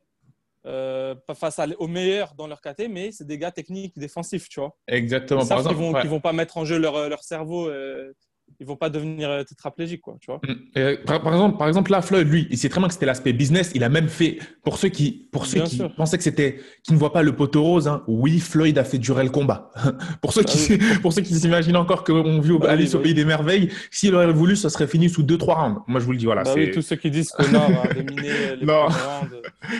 euh, 0.65 1.15
pas 1.15 1.35
face 1.35 1.59
aux 1.77 1.87
meilleurs 1.87 2.33
dans 2.35 2.45
leur 2.45 2.59
KT, 2.59 2.89
mais 2.89 3.11
c'est 3.11 3.25
des 3.25 3.37
gars 3.37 3.51
techniques 3.51 3.97
défensifs, 3.97 4.49
tu 4.49 4.59
vois. 4.59 4.75
Exactement. 4.87 5.45
Par 5.45 5.59
exemple, 5.59 5.75
ils 5.75 6.09
vont, 6.09 6.15
vont 6.15 6.19
pas 6.19 6.33
mettre 6.33 6.57
en 6.57 6.65
jeu 6.65 6.77
leur, 6.77 7.07
leur 7.07 7.23
cerveau 7.23 7.69
euh, 7.69 8.13
ils 8.59 8.65
vont 8.65 8.75
pas 8.75 8.89
devenir 8.89 9.29
euh, 9.29 9.43
tétraplégiques, 9.43 10.01
quoi, 10.01 10.17
tu 10.19 10.31
vois. 10.31 10.41
Mm. 10.43 11.05
par, 11.05 11.33
exemple, 11.33 11.57
par 11.57 11.67
exemple, 11.67 11.91
là, 11.91 12.01
Floyd, 12.01 12.27
lui, 12.27 12.47
il 12.49 12.57
sait 12.57 12.69
très 12.69 12.79
bien 12.79 12.87
que 12.87 12.93
c'était 12.93 13.05
l'aspect 13.05 13.33
business. 13.33 13.71
Il 13.75 13.83
a 13.83 13.89
même 13.89 14.09
fait, 14.09 14.39
pour 14.63 14.77
ceux 14.77 14.89
qui, 14.89 15.27
pour 15.31 15.45
ceux 15.45 15.61
qui 15.61 15.81
pensaient 15.95 16.17
que 16.17 16.23
c'était, 16.23 16.59
qui 16.83 16.93
ne 16.93 16.97
voient 16.97 17.13
pas 17.13 17.23
le 17.23 17.35
poteau 17.35 17.63
rose, 17.63 17.87
hein, 17.87 18.03
oui, 18.07 18.39
Floyd 18.39 18.77
a 18.77 18.83
fait 18.83 18.97
durer 18.97 19.23
le 19.23 19.29
combat. 19.29 19.71
pour 20.21 20.33
ceux 20.33 20.43
qui, 20.43 20.77
bah 20.77 20.85
pour 21.01 21.13
ceux 21.13 21.21
qui 21.21 21.35
s'imaginent 21.35 21.77
encore 21.77 22.03
qu'on 22.03 22.39
vit 22.41 22.57
bah 22.57 22.71
Alice 22.71 22.95
au 22.95 22.97
bah 22.97 23.03
pays 23.03 23.13
des 23.13 23.25
merveilles, 23.25 23.69
s'il 23.91 24.13
aurait 24.15 24.31
voulu, 24.31 24.55
ça 24.55 24.69
serait 24.69 24.87
fini 24.87 25.09
sous 25.09 25.23
deux, 25.23 25.37
trois 25.37 25.55
rounds. 25.55 25.81
Moi, 25.87 25.99
je 25.99 26.05
vous 26.05 26.11
le 26.11 26.17
dis, 26.17 26.25
voilà. 26.25 26.43
Bah 26.43 26.53
oui, 26.55 26.71
tous 26.71 26.81
ceux 26.81 26.95
qui 26.95 27.11
disent 27.11 27.29
qu'on 27.29 27.43
a 27.55 27.93
dominé 27.93 28.55
les 28.59 28.65
non. 28.65 28.87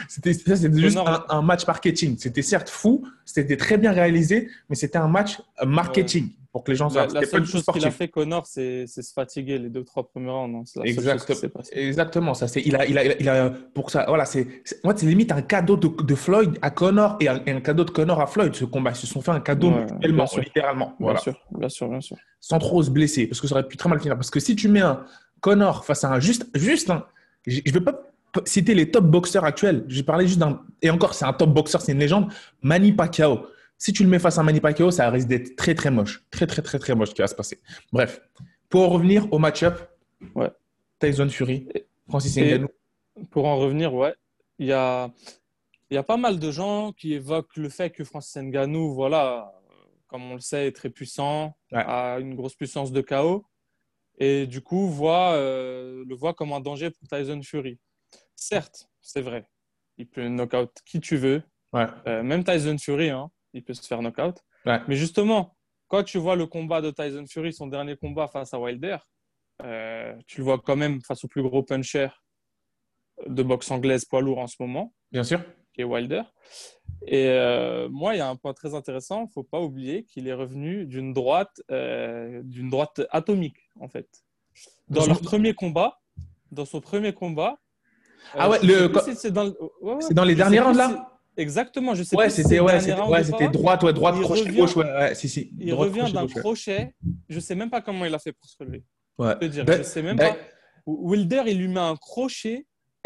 C'était, 0.08 0.34
c'était 0.34 0.80
juste 0.80 0.98
un, 1.30 1.42
match 1.42 1.66
marketing. 1.68 2.16
C'était 2.18 2.42
certes 2.42 2.70
fou, 2.70 3.04
c'était 3.26 3.58
très 3.58 3.78
bien 3.78 3.92
réalisé, 3.92 4.50
mais 4.70 4.76
c'était 4.76 4.98
un 4.98 5.08
match 5.08 5.40
marketing 5.66 6.30
pour 6.52 6.64
que 6.64 6.72
les 6.72 6.78
gens 6.78 6.90
La, 6.90 7.06
la 7.06 7.26
seule 7.26 7.46
chose 7.46 7.64
qu'il 7.72 7.86
a 7.86 7.92
fait, 7.92 8.08
Connor, 8.08 8.46
c'est 8.46 8.88
se 8.88 9.02
fatiguer 9.14 9.60
les 9.60 9.70
deux 9.70 9.84
trois 9.84 10.08
premiers 10.08 10.32
rounds. 10.32 10.72
Exactement. 10.84 11.64
Exactement. 11.72 12.34
Ça, 12.34 12.48
c'est 12.48 12.62
il 12.62 12.76
a, 12.76 12.86
il 12.88 12.98
a, 12.98 13.20
il 13.20 13.30
a, 13.30 13.52
pour 13.74 13.92
ça. 13.92 14.06
Voilà, 14.08 14.26
c'est 14.26 14.48
moi, 14.84 14.94
c'est 14.96 15.06
limite 15.06 15.32
un 15.32 15.42
cadeau 15.42 15.78
de, 15.78 16.16
Floyd 16.16 16.58
à 16.62 16.72
Connor 16.72 17.18
et 17.20 17.28
un, 17.28 17.62
cadeau 17.62 17.84
de 17.84 17.92
Connor 17.92 18.20
à 18.20 18.28
Floyd. 18.28 18.56
Ce 18.56 18.66
combat, 18.66 18.92
ils 18.92 18.96
se 18.96 19.08
sont 19.08 19.22
fait 19.22 19.32
un 19.32 19.40
cadeau 19.40 19.72
mutuellement, 19.72 20.26
littéralement. 20.38 20.96
Bien 21.00 21.18
sûr, 21.18 21.40
bien 21.52 21.70
sûr, 21.70 21.88
bien 21.88 22.02
sûr. 22.02 22.18
Sans 22.40 22.58
trop 22.58 22.82
se 22.82 22.90
blesser, 22.90 23.28
parce 23.28 23.42
que 23.42 23.48
ça 23.48 23.56
aurait 23.56 23.68
pu 23.68 23.78
très 23.78 23.90
mal 23.90 24.00
finir. 24.00 24.16
Parce 24.16 24.32
que 24.32 24.40
si 24.40 24.56
tu 24.56 24.70
mets 24.70 24.82
un 24.82 25.04
Connor 25.42 25.86
face 25.86 26.04
à 26.04 26.12
un 26.12 26.20
juste, 26.20 26.48
juste, 26.56 26.90
un, 26.90 27.06
je 27.46 27.62
ne 27.66 27.72
veux 27.72 27.84
pas 27.84 28.10
citer 28.46 28.74
les 28.74 28.90
top 28.92 29.06
boxeurs 29.06 29.46
actuels. 29.46 29.86
J'ai 29.88 30.04
parlé 30.04 30.28
juste 30.28 30.40
d'un 30.40 30.62
et 30.82 30.90
encore, 30.90 31.14
c'est 31.14 31.26
un 31.26 31.34
top 31.34 31.52
boxeur, 31.52 31.82
c'est 31.82 31.92
une 31.92 32.00
légende. 32.00 32.32
Manny 32.62 32.92
Pacquiao. 32.92 33.48
Si 33.80 33.94
tu 33.94 34.04
le 34.04 34.10
mets 34.10 34.20
face 34.20 34.38
à 34.38 34.44
Manny 34.44 34.60
Pacquiao, 34.60 34.92
ça 34.92 35.10
risque 35.10 35.30
d'être 35.30 35.56
très 35.56 35.74
très 35.74 35.90
moche. 35.90 36.22
Très 36.30 36.46
très 36.46 36.62
très 36.62 36.78
très 36.80 36.94
moche 36.96 37.10
ce 37.10 37.16
qui 37.16 37.22
va 37.22 37.28
se 37.28 37.36
passer. 37.36 37.62
Bref, 37.94 38.22
pour 38.68 38.92
revenir 38.92 39.32
au 39.32 39.40
match-up, 39.40 39.80
ouais. 40.36 40.52
Tyson 41.00 41.30
Fury, 41.30 41.68
Francis 42.10 42.36
Ngannou. 42.36 42.68
Pour 43.32 43.46
en 43.46 43.58
revenir, 43.58 43.94
ouais, 43.94 44.14
il 44.58 44.68
y 44.68 44.74
a, 44.74 45.10
y 45.90 45.96
a 45.96 46.04
pas 46.04 46.18
mal 46.18 46.40
de 46.40 46.52
gens 46.52 46.92
qui 46.92 47.14
évoquent 47.14 47.56
le 47.56 47.70
fait 47.70 47.90
que 47.90 48.04
Francis 48.04 48.36
Ngannou, 48.36 48.94
voilà, 48.94 49.54
comme 50.08 50.30
on 50.30 50.34
le 50.34 50.42
sait, 50.42 50.68
est 50.68 50.76
très 50.76 50.90
puissant, 50.90 51.56
a 51.72 52.18
une 52.20 52.36
grosse 52.36 52.56
puissance 52.56 52.92
de 52.92 53.00
KO, 53.00 53.46
et 54.18 54.46
du 54.46 54.60
coup 54.60 54.90
voit, 54.90 55.32
euh, 55.36 56.04
le 56.06 56.16
voit 56.16 56.34
comme 56.34 56.52
un 56.52 56.60
danger 56.60 56.90
pour 56.92 57.08
Tyson 57.08 57.42
Fury. 57.44 57.80
Certes, 58.36 58.90
c'est 59.00 59.22
vrai, 59.22 59.48
il 59.98 60.08
peut 60.08 60.28
knock-out 60.28 60.72
qui 60.86 61.00
tu 61.00 61.16
veux, 61.16 61.42
ouais. 61.72 61.88
euh, 62.08 62.24
même 62.24 62.44
Tyson 62.44 62.78
Fury, 62.78 63.10
hein, 63.10 63.32
il 63.54 63.64
peut 63.64 63.74
se 63.74 63.86
faire 63.86 64.02
knockout. 64.02 64.36
Mais 64.66 64.96
justement, 64.96 65.56
quand 65.88 66.04
tu 66.04 66.18
vois 66.18 66.36
le 66.36 66.46
combat 66.46 66.82
de 66.82 66.92
Tyson 66.92 67.26
Fury, 67.28 67.54
son 67.54 67.68
dernier 67.68 67.98
combat 67.98 68.28
face 68.28 68.54
à 68.54 68.60
Wilder, 68.60 68.98
euh, 69.64 70.16
tu 70.28 70.40
le 70.40 70.46
vois 70.46 70.60
quand 70.60 70.76
même 70.76 71.02
face 71.02 71.24
au 71.26 71.28
plus 71.28 71.42
gros 71.42 71.64
puncher 71.64 72.10
de 73.28 73.44
boxe 73.44 73.70
anglaise 73.72 74.06
poids 74.06 74.22
lourd 74.22 74.40
en 74.40 74.48
ce 74.48 74.56
moment. 74.60 74.94
Bien 75.12 75.24
sûr. 75.24 75.42
Qui 75.74 75.82
est 75.82 75.86
Wilder. 75.86 76.24
Et 77.06 77.28
euh, 77.28 77.90
moi, 77.90 78.16
il 78.16 78.20
y 78.20 78.22
a 78.22 78.30
un 78.30 78.36
point 78.36 78.54
très 78.54 78.76
intéressant. 78.76 79.22
Il 79.22 79.28
ne 79.28 79.32
faut 79.32 79.44
pas 79.44 79.60
oublier 79.60 80.04
qu'il 80.04 80.28
est 80.28 80.34
revenu 80.34 80.86
d'une 80.86 81.14
droite, 81.14 81.62
euh, 81.72 82.42
d'une 82.44 82.70
droite 82.70 83.02
atomique, 83.10 83.70
en 83.80 83.88
fait. 83.88 84.08
Dans, 84.90 85.06
leur 85.06 85.22
premier 85.22 85.54
combat, 85.54 86.00
dans 86.52 86.66
son 86.66 86.82
premier 86.82 87.14
combat. 87.14 87.58
Ah 88.34 88.50
ouais, 88.50 88.60
le... 88.64 88.92
c'est 89.16 89.32
dans, 89.32 89.54
dans, 90.12 90.24
les 90.24 90.36
derniers 90.36 90.60
rounds 90.60 90.78
là? 90.78 91.19
Exactement, 91.40 91.96
je 91.96 92.04
sais 92.04 92.18
ouais, 92.18 92.30
C'était 92.30 92.60
ouais, 92.60 92.80
c'était 92.82 93.48
droite, 93.48 93.82
ouais, 93.84 93.94
droite, 93.94 94.20
crochet 94.22 94.42
revient, 94.42 94.58
gauche, 94.58 94.76
ouais, 94.76 95.16
si, 95.16 95.30
si. 95.30 95.52
Il 95.58 95.74
revient 95.74 96.12
d'un 96.12 96.28
crochet. 96.28 96.94
Je 97.30 97.40
sais 97.40 97.56
même 97.56 97.70
pas 97.70 97.82
comment 97.82 98.04
il 98.04 98.14
a 98.14 98.20
fait 98.20 98.34
pour 98.34 98.50
se 98.50 98.58
relever. 98.60 98.84
Ouais. 99.18 99.36
Je, 99.42 99.48
dire, 99.48 99.66
ben, 99.66 99.78
je 99.78 99.84
sais 99.84 100.02
même 100.02 100.18
ben, 100.18 100.34
pas. 100.34 100.40
Wilder, 100.86 101.44
il 101.48 101.60
lui 101.60 101.70
met 101.70 101.80
un 101.80 101.96
crochet. 101.96 102.66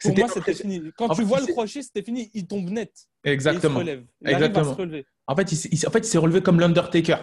pour 0.00 0.18
moi, 0.18 0.28
c'était 0.28 0.54
fini. 0.54 0.82
Quand 0.96 1.10
tu 1.10 1.22
vois 1.22 1.40
le 1.40 1.46
crochet, 1.46 1.82
c'était 1.82 2.02
fini. 2.02 2.28
Il 2.34 2.46
tombe 2.48 2.68
net. 2.70 2.92
Exactement. 3.22 3.80
il 3.80 3.86
se 3.86 3.90
relève. 3.90 4.04
Il 4.20 4.30
Exactement. 4.30 4.70
À 4.70 4.74
se 4.74 4.78
relever. 4.80 5.06
En 5.28 5.36
fait, 5.36 5.52
il, 5.52 5.86
en 5.86 5.90
fait, 5.90 5.98
il 6.00 6.04
s'est 6.06 6.18
relevé 6.18 6.42
comme 6.42 6.58
l'Undertaker. 6.58 7.18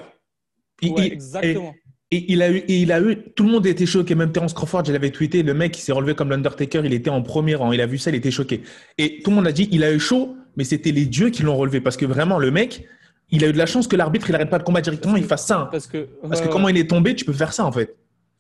exactement. 0.82 1.74
Et 2.14 2.32
il 2.32 2.42
a 2.42 2.52
eu, 2.52 2.58
et 2.58 2.82
il 2.82 2.92
a 2.92 3.00
eu, 3.00 3.18
tout 3.36 3.46
le 3.46 3.52
monde 3.52 3.66
était 3.66 3.86
choqué. 3.86 4.16
Même 4.16 4.34
Terence 4.34 4.54
Crawford, 4.54 4.84
je 4.86 4.92
l'avais 4.92 5.12
tweeté, 5.12 5.44
le 5.44 5.54
mec, 5.54 5.78
il 5.78 5.82
s'est 5.82 5.94
relevé 5.94 6.14
comme 6.14 6.30
l'Undertaker, 6.30 6.82
il 6.84 6.94
était 6.94 7.10
en 7.10 7.22
premier 7.22 7.56
rang. 7.56 7.72
Il 7.72 7.80
a 7.80 7.86
vu 7.86 7.98
ça, 7.98 8.10
il 8.10 8.16
était 8.16 8.32
choqué. 8.32 8.64
Et 8.98 9.22
tout 9.24 9.30
le 9.30 9.38
monde 9.38 9.48
a 9.48 9.54
dit, 9.54 9.70
il 9.72 9.84
a 9.84 9.94
eu 9.94 10.00
chaud, 10.00 10.36
mais 10.58 10.66
c'était 10.66 10.92
les 10.92 11.06
dieux 11.06 11.30
qui 11.30 11.44
l'ont 11.44 11.56
relevé. 11.56 11.80
Parce 11.80 11.96
que 11.96 12.06
vraiment, 12.06 12.38
le 12.38 12.52
mec, 12.52 12.86
il 13.30 13.46
a 13.46 13.48
eu 13.48 13.54
de 13.54 13.58
la 13.58 13.66
chance 13.66 13.88
que 13.88 13.96
l'arbitre, 13.96 14.30
il 14.30 14.34
n'arrête 14.34 14.50
pas 14.50 14.58
le 14.58 14.66
combat 14.66 14.82
directement, 14.82 15.16
il 15.16 15.24
fasse 15.24 15.48
ça. 15.48 15.70
Parce 15.72 15.88
que, 15.88 16.10
Parce 16.22 16.42
que 16.42 16.50
comment 16.50 16.68
il 16.68 16.78
est 16.78 16.90
tombé, 16.90 17.16
tu 17.16 17.24
peux 17.24 17.34
faire 17.34 17.54
ça, 17.54 17.66
en 17.66 17.72
fait. 17.72 17.96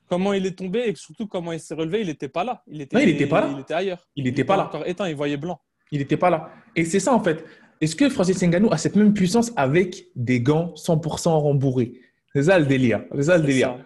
Comment 0.09 0.33
il 0.33 0.45
est 0.45 0.57
tombé 0.57 0.89
et 0.89 0.95
surtout 0.95 1.25
comment 1.25 1.53
il 1.53 1.59
s'est 1.61 1.73
relevé, 1.73 2.01
il 2.01 2.07
n'était 2.07 2.27
pas 2.27 2.43
là. 2.43 2.61
Il 2.67 2.81
était, 2.81 2.97
non, 2.97 3.01
il 3.01 3.09
était 3.09 3.27
pas 3.27 3.39
là. 3.39 3.51
Il 3.55 3.61
était 3.61 3.73
ailleurs. 3.73 4.05
Il 4.17 4.25
n'était 4.25 4.43
pas 4.43 4.57
là. 4.57 4.65
Encore 4.65 4.85
éteint, 4.85 5.07
il 5.07 5.15
voyait 5.15 5.37
blanc. 5.37 5.61
Il 5.93 5.99
n'était 5.99 6.17
pas 6.17 6.29
là. 6.29 6.49
Et 6.75 6.83
c'est 6.83 6.99
ça, 6.99 7.13
en 7.13 7.23
fait. 7.23 7.45
Est-ce 7.79 7.95
que 7.95 8.09
Francis 8.09 8.41
Ngannou 8.43 8.67
a 8.71 8.77
cette 8.77 8.97
même 8.97 9.13
puissance 9.13 9.53
avec 9.55 10.07
des 10.17 10.41
gants 10.41 10.73
100% 10.75 11.29
rembourrés? 11.29 11.93
C'est 12.35 12.43
ça 12.43 12.59
le 12.59 12.65
délire. 12.65 13.03
C'est 13.15 13.23
ça 13.23 13.37
le 13.37 13.43
délire. 13.43 13.77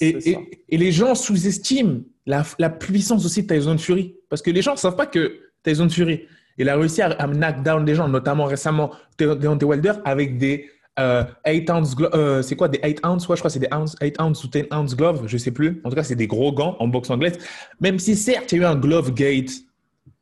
Et, 0.00 0.36
et, 0.68 0.78
les 0.78 0.90
gens 0.90 1.14
sous-estiment 1.14 2.00
la, 2.26 2.44
la, 2.58 2.70
puissance 2.70 3.24
aussi 3.24 3.42
de 3.42 3.54
Tyson 3.54 3.76
Fury. 3.78 4.16
Parce 4.28 4.42
que 4.42 4.50
les 4.50 4.62
gens 4.62 4.72
ne 4.72 4.78
savent 4.78 4.96
pas 4.96 5.06
que 5.06 5.38
Tyson 5.62 5.88
Fury, 5.88 6.26
il 6.58 6.68
a 6.68 6.76
réussi 6.76 7.02
à, 7.02 7.10
à 7.10 7.26
knock 7.26 7.62
down 7.62 7.84
des 7.84 7.94
gens, 7.94 8.08
notamment 8.08 8.44
récemment 8.44 8.90
Deontay 9.18 9.64
Wilder, 9.66 9.92
avec 10.04 10.38
des 10.38 10.70
8 10.98 11.00
euh, 11.00 11.24
ounce 11.70 11.96
euh, 12.14 12.42
c'est 12.42 12.54
quoi 12.54 12.68
des 12.68 12.78
8 12.84 13.00
ounce 13.04 13.26
ouais, 13.26 13.36
je 13.36 13.40
crois 13.40 13.48
que 13.48 13.54
c'est 13.54 13.58
des 13.58 13.68
8 14.02 14.20
ounce 14.20 14.44
ou 14.44 14.48
10 14.48 14.66
ounce 14.70 14.94
gloves, 14.94 15.22
je 15.26 15.38
sais 15.38 15.50
plus. 15.50 15.80
En 15.84 15.90
tout 15.90 15.96
cas, 15.96 16.02
c'est 16.02 16.16
des 16.16 16.26
gros 16.26 16.52
gants 16.52 16.76
en 16.80 16.88
boxe 16.88 17.08
anglaise. 17.10 17.38
Même 17.80 17.98
si 17.98 18.14
certes, 18.14 18.52
il 18.52 18.56
y 18.56 18.58
a 18.60 18.62
eu 18.64 18.66
un 18.66 18.76
glove 18.76 19.12
gate, 19.14 19.50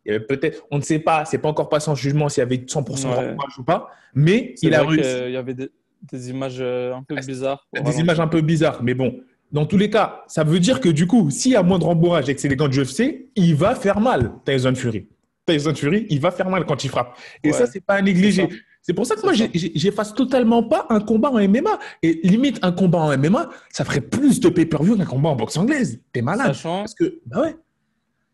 il 0.04 0.12
y 0.12 0.14
avait 0.14 0.24
peut-être, 0.24 0.64
on 0.70 0.78
ne 0.78 0.82
sait 0.82 1.00
pas, 1.00 1.24
c'est 1.24 1.38
pas 1.38 1.48
encore 1.48 1.68
passé 1.68 1.90
en 1.90 1.94
jugement 1.94 2.28
s'il 2.28 2.42
y 2.42 2.46
avait 2.46 2.56
100% 2.56 3.06
ouais. 3.08 3.36
ou 3.58 3.64
pas, 3.64 3.90
mais 4.14 4.54
il 4.62 4.74
a 4.74 4.84
réussi. 4.84 5.10
Il 5.26 5.32
y 5.32 5.36
avait 5.36 5.54
des, 5.54 5.70
des, 6.02 6.30
images 6.30 6.58
euh, 6.60 6.94
un 6.94 7.02
peu 7.02 7.16
bizarres. 7.16 7.66
Des 7.72 8.00
images 8.00 8.20
un 8.20 8.28
peu 8.28 8.40
bizarres, 8.40 8.82
mais 8.82 8.94
bon. 8.94 9.20
Dans 9.52 9.66
tous 9.66 9.76
les 9.78 9.90
cas, 9.90 10.22
ça 10.28 10.44
veut 10.44 10.60
dire 10.60 10.80
que 10.80 10.88
du 10.88 11.06
coup, 11.06 11.28
s'il 11.30 11.52
y 11.52 11.56
a 11.56 11.62
moins 11.62 11.78
de 11.78 11.84
rembourrage 11.84 12.28
et 12.28 12.34
que 12.34 12.40
c'est 12.40 12.48
des 12.48 12.56
gants 12.56 12.68
de 12.68 12.82
UFC, 12.82 13.30
il 13.34 13.54
va 13.56 13.74
faire 13.74 14.00
mal, 14.00 14.32
Tyson 14.44 14.74
Fury. 14.74 15.08
Tyson 15.46 15.74
Fury, 15.74 16.06
il 16.08 16.20
va 16.20 16.30
faire 16.30 16.48
mal 16.48 16.64
quand 16.64 16.84
il 16.84 16.90
frappe. 16.90 17.18
Et 17.42 17.52
ça, 17.52 17.66
c'est 17.66 17.80
pas 17.80 17.94
à 17.94 18.02
négliger. 18.02 18.48
C'est 18.82 18.94
pour 18.94 19.06
ça 19.06 19.14
que 19.14 19.22
moi, 19.22 19.32
j'efface 19.34 20.14
totalement 20.14 20.62
pas 20.62 20.86
un 20.88 21.00
combat 21.00 21.30
en 21.30 21.38
MMA. 21.38 21.78
Et 22.02 22.20
limite, 22.22 22.58
un 22.62 22.72
combat 22.72 22.98
en 22.98 23.18
MMA, 23.18 23.50
ça 23.70 23.84
ferait 23.84 24.00
plus 24.00 24.40
de 24.40 24.48
pay-per-view 24.48 24.96
qu'un 24.96 25.04
combat 25.04 25.30
en 25.30 25.36
boxe 25.36 25.56
anglaise. 25.56 26.00
T'es 26.12 26.22
malade. 26.22 26.48
Sachant, 26.48 26.78
parce 26.78 26.94
que, 26.94 27.20
bah 27.26 27.42
ouais. 27.42 27.56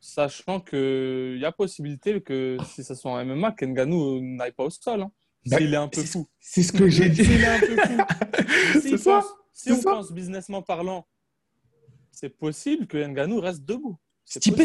Sachant 0.00 0.60
qu'il 0.60 1.38
y 1.40 1.44
a 1.44 1.50
possibilité 1.50 2.20
que 2.20 2.58
si 2.68 2.84
ça 2.84 2.94
soit 2.94 3.10
en 3.10 3.24
MMA, 3.24 3.52
Kenganou 3.52 4.20
n'aille 4.20 4.52
pas 4.52 4.64
au 4.64 4.70
sol. 4.70 5.02
Hein. 5.02 5.10
Bah, 5.46 5.58
S'il 5.58 5.72
est 5.72 5.76
un 5.76 5.88
peu 5.88 6.02
fou. 6.02 6.26
C'est 6.40 6.62
ce 6.62 6.72
que 6.72 6.88
j'ai 6.88 7.08
dit. 7.10 7.24
S'il 7.24 7.40
est 7.40 7.46
un 7.46 7.60
peu 7.60 7.76
fou. 7.76 8.80
si, 8.80 8.98
ça, 8.98 9.22
si 9.52 9.72
on 9.72 9.76
ça. 9.80 9.90
pense 9.92 10.12
businessment 10.12 10.62
parlant, 10.62 11.06
c'est 12.10 12.30
possible 12.30 12.86
que 12.86 12.98
Nganou 12.98 13.40
reste 13.40 13.64
debout. 13.64 13.96
Stipe, 14.24 14.60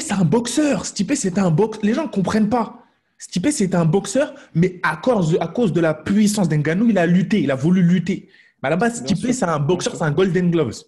c'est 0.00 0.12
un 0.12 0.24
boxeur. 0.24 0.86
Stipe, 0.86 1.12
c'est 1.14 1.38
un 1.38 1.50
boxeur. 1.50 1.84
Les 1.84 1.92
gens 1.92 2.04
ne 2.04 2.10
comprennent 2.10 2.48
pas. 2.48 2.82
Stipe, 3.18 3.48
c'est 3.50 3.74
un 3.74 3.84
boxeur, 3.84 4.34
mais 4.54 4.80
à 4.82 4.96
cause, 4.96 5.32
de, 5.32 5.38
à 5.38 5.48
cause 5.48 5.72
de 5.72 5.80
la 5.80 5.94
puissance 5.94 6.48
d'Enganou, 6.48 6.88
il 6.88 6.98
a 6.98 7.06
lutté, 7.06 7.40
il 7.40 7.50
a 7.50 7.54
voulu 7.54 7.82
lutter. 7.82 8.28
Mais 8.62 8.68
à 8.68 8.70
la 8.70 8.76
base, 8.76 9.00
Stipe, 9.00 9.32
c'est 9.32 9.44
un 9.44 9.58
boxeur, 9.58 9.96
c'est 9.96 10.02
un 10.02 10.10
Golden 10.10 10.50
Gloves. 10.50 10.82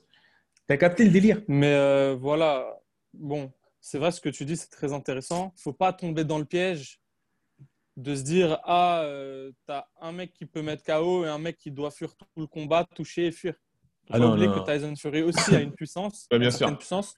T'as 0.66 0.76
capté 0.76 1.04
le 1.04 1.11
délire? 1.11 1.42
Mais 1.49 1.73
euh, 1.73 2.16
voilà, 2.18 2.80
bon, 3.14 3.50
c'est 3.80 3.99
vrai 3.99 4.11
ce 4.11 4.20
que 4.20 4.28
tu 4.28 4.44
dis, 4.44 4.56
c'est 4.56 4.70
très 4.70 4.92
intéressant. 4.92 5.52
faut 5.56 5.73
pas 5.73 5.92
tomber 5.92 6.25
dans 6.25 6.38
le 6.38 6.44
piège 6.44 7.00
de 7.99 8.14
se 8.14 8.23
dire 8.23 8.59
Ah, 8.64 9.02
euh, 9.02 9.50
t'as 9.67 9.85
un 10.00 10.12
mec 10.12 10.33
qui 10.33 10.47
peut 10.47 10.62
mettre 10.62 10.85
KO 10.85 11.25
et 11.25 11.28
un 11.28 11.38
mec 11.38 11.59
qui 11.59 11.71
doit 11.71 11.90
fuir 11.90 12.14
tout 12.17 12.26
le 12.37 12.47
combat, 12.47 12.87
toucher 12.95 13.26
et 13.26 13.33
fuir. 13.33 13.55
Ah 14.11 14.19
que 14.19 14.64
Tyson 14.64 14.95
Fury 14.97 15.23
aussi 15.23 15.55
a 15.55 15.61
une 15.61 15.73
puissance. 15.73 16.26
ouais, 16.33 16.38
bien 16.38 16.50
sûr. 16.50 16.69
Une 16.69 16.78
puissance. 16.78 17.14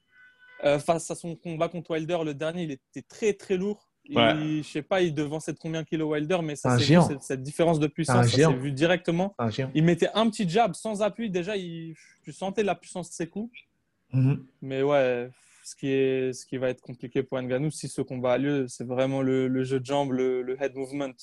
Euh, 0.63 0.77
face 0.77 1.09
à 1.09 1.15
son 1.15 1.35
combat 1.35 1.69
contre 1.69 1.91
Wilder, 1.91 2.19
le 2.25 2.33
dernier, 2.33 2.63
il 2.63 2.71
était 2.71 3.01
très 3.07 3.33
très 3.33 3.57
lourd. 3.57 3.87
Ouais. 4.09 4.33
Je 4.35 4.63
sais 4.63 4.81
pas, 4.81 5.01
il 5.01 5.13
devançait 5.13 5.53
combien 5.53 5.83
kilo 5.83 6.09
Wilder, 6.09 6.39
mais 6.43 6.55
ça, 6.55 6.77
c'est 6.77 6.99
cette, 7.01 7.21
cette, 7.21 7.43
différence 7.43 7.79
de 7.79 7.87
puissance, 7.87 8.27
ça 8.27 8.35
s'est 8.35 8.53
vu 8.53 8.71
directement. 8.71 9.35
Il 9.73 9.83
mettait 9.83 10.09
un 10.13 10.29
petit 10.29 10.49
jab 10.49 10.73
sans 10.73 11.01
appui, 11.01 11.29
déjà, 11.29 11.55
il, 11.55 11.95
tu 12.23 12.31
sentais 12.31 12.63
la 12.63 12.75
puissance 12.75 13.09
de 13.09 13.13
ses 13.13 13.27
coups. 13.27 13.55
Mm 14.11 14.31
-hmm. 14.31 14.39
Mais 14.61 14.83
ouais, 14.83 15.29
ce 15.63 15.75
qui, 15.75 15.87
est, 15.87 16.33
ce 16.33 16.45
qui 16.45 16.57
va 16.57 16.69
être 16.69 16.81
compliqué 16.81 17.23
pour 17.23 17.41
Ngannou, 17.41 17.71
si 17.71 17.87
ce 17.87 18.01
combat 18.01 18.33
a 18.33 18.37
lieu, 18.37 18.65
c'est 18.67 18.85
vraiment 18.85 19.21
le, 19.21 19.47
le, 19.47 19.63
jeu 19.63 19.79
de 19.79 19.85
jambes, 19.85 20.11
le, 20.11 20.41
le 20.41 20.61
head 20.61 20.75
movement. 20.75 21.13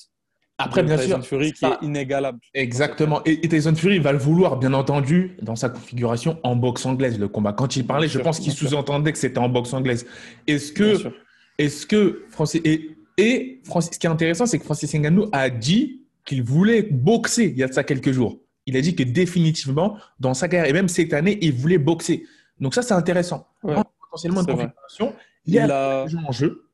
Après, 0.57 0.83
bien 0.83 0.97
Tyson 0.97 1.21
sûr, 1.21 1.25
Fury 1.25 1.53
qui 1.53 1.65
est 1.65 1.81
inégalable. 1.81 2.39
Exactement. 2.53 3.21
Et, 3.25 3.45
et, 3.45 3.49
Tyson 3.49 3.73
Fury 3.75 3.99
va 3.99 4.11
le 4.11 4.17
vouloir, 4.17 4.57
bien 4.57 4.73
entendu, 4.73 5.37
dans 5.41 5.55
sa 5.55 5.69
configuration 5.69 6.37
en 6.43 6.55
boxe 6.57 6.85
anglaise, 6.85 7.17
le 7.17 7.29
combat. 7.29 7.53
Quand 7.53 7.77
il 7.77 7.87
parlait, 7.87 8.07
bien 8.07 8.13
je 8.13 8.17
sûr, 8.17 8.23
pense 8.23 8.39
qu'il 8.39 8.51
sous-entendait 8.51 9.13
que 9.13 9.17
c'était 9.17 9.37
en 9.37 9.47
boxe 9.47 9.73
anglaise. 9.73 10.05
Est-ce 10.47 10.73
que, 10.73 11.13
est-ce 11.57 11.85
que 11.85 12.25
Francis 12.29 12.61
et, 12.65 12.97
et 13.17 13.61
Francis, 13.63 13.91
ce 13.93 13.99
qui 13.99 14.07
est 14.07 14.09
intéressant, 14.09 14.45
c'est 14.45 14.59
que 14.59 14.65
Francis 14.65 14.93
Ngannou 14.93 15.29
a 15.31 15.49
dit 15.49 16.01
qu'il 16.25 16.43
voulait 16.43 16.83
boxer 16.83 17.45
il 17.45 17.57
y 17.57 17.63
a 17.63 17.67
de 17.67 17.73
ça 17.73 17.83
quelques 17.83 18.11
jours. 18.11 18.39
Il 18.65 18.75
a 18.75 18.81
dit 18.81 18.95
que 18.95 19.03
définitivement, 19.03 19.97
dans 20.19 20.33
sa 20.33 20.47
carrière 20.47 20.69
et 20.69 20.73
même 20.73 20.89
cette 20.89 21.13
année, 21.13 21.39
il 21.41 21.53
voulait 21.53 21.77
boxer. 21.77 22.25
Donc 22.59 22.75
ça, 22.75 22.81
c'est 22.81 22.93
intéressant. 22.93 23.47
Ouais, 23.63 23.75
potentiellement 24.09 24.41
une 24.41 24.47
configuration. 24.47 25.15
Il 25.45 25.53
y 25.53 25.59
a 25.59 25.65
il 25.65 25.71
a... 25.71 26.05
en 26.27 26.31
jeu. 26.31 26.65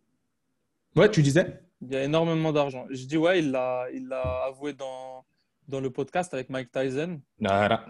Ouais, 0.96 1.10
tu 1.10 1.22
disais. 1.22 1.62
Il 1.82 1.92
y 1.92 1.96
a 1.96 2.04
énormément 2.04 2.54
d'argent. 2.54 2.86
Je 2.90 3.06
dis 3.06 3.18
ouais, 3.18 3.40
il 3.40 3.52
l'a, 3.52 3.86
il 3.94 4.08
l'a 4.08 4.46
avoué 4.46 4.74
dans, 4.74 5.26
dans 5.68 5.80
le 5.80 5.90
podcast 5.90 6.34
avec 6.34 6.50
Mike 6.50 6.72
Tyson. 6.72 7.20
Voilà. 7.40 7.86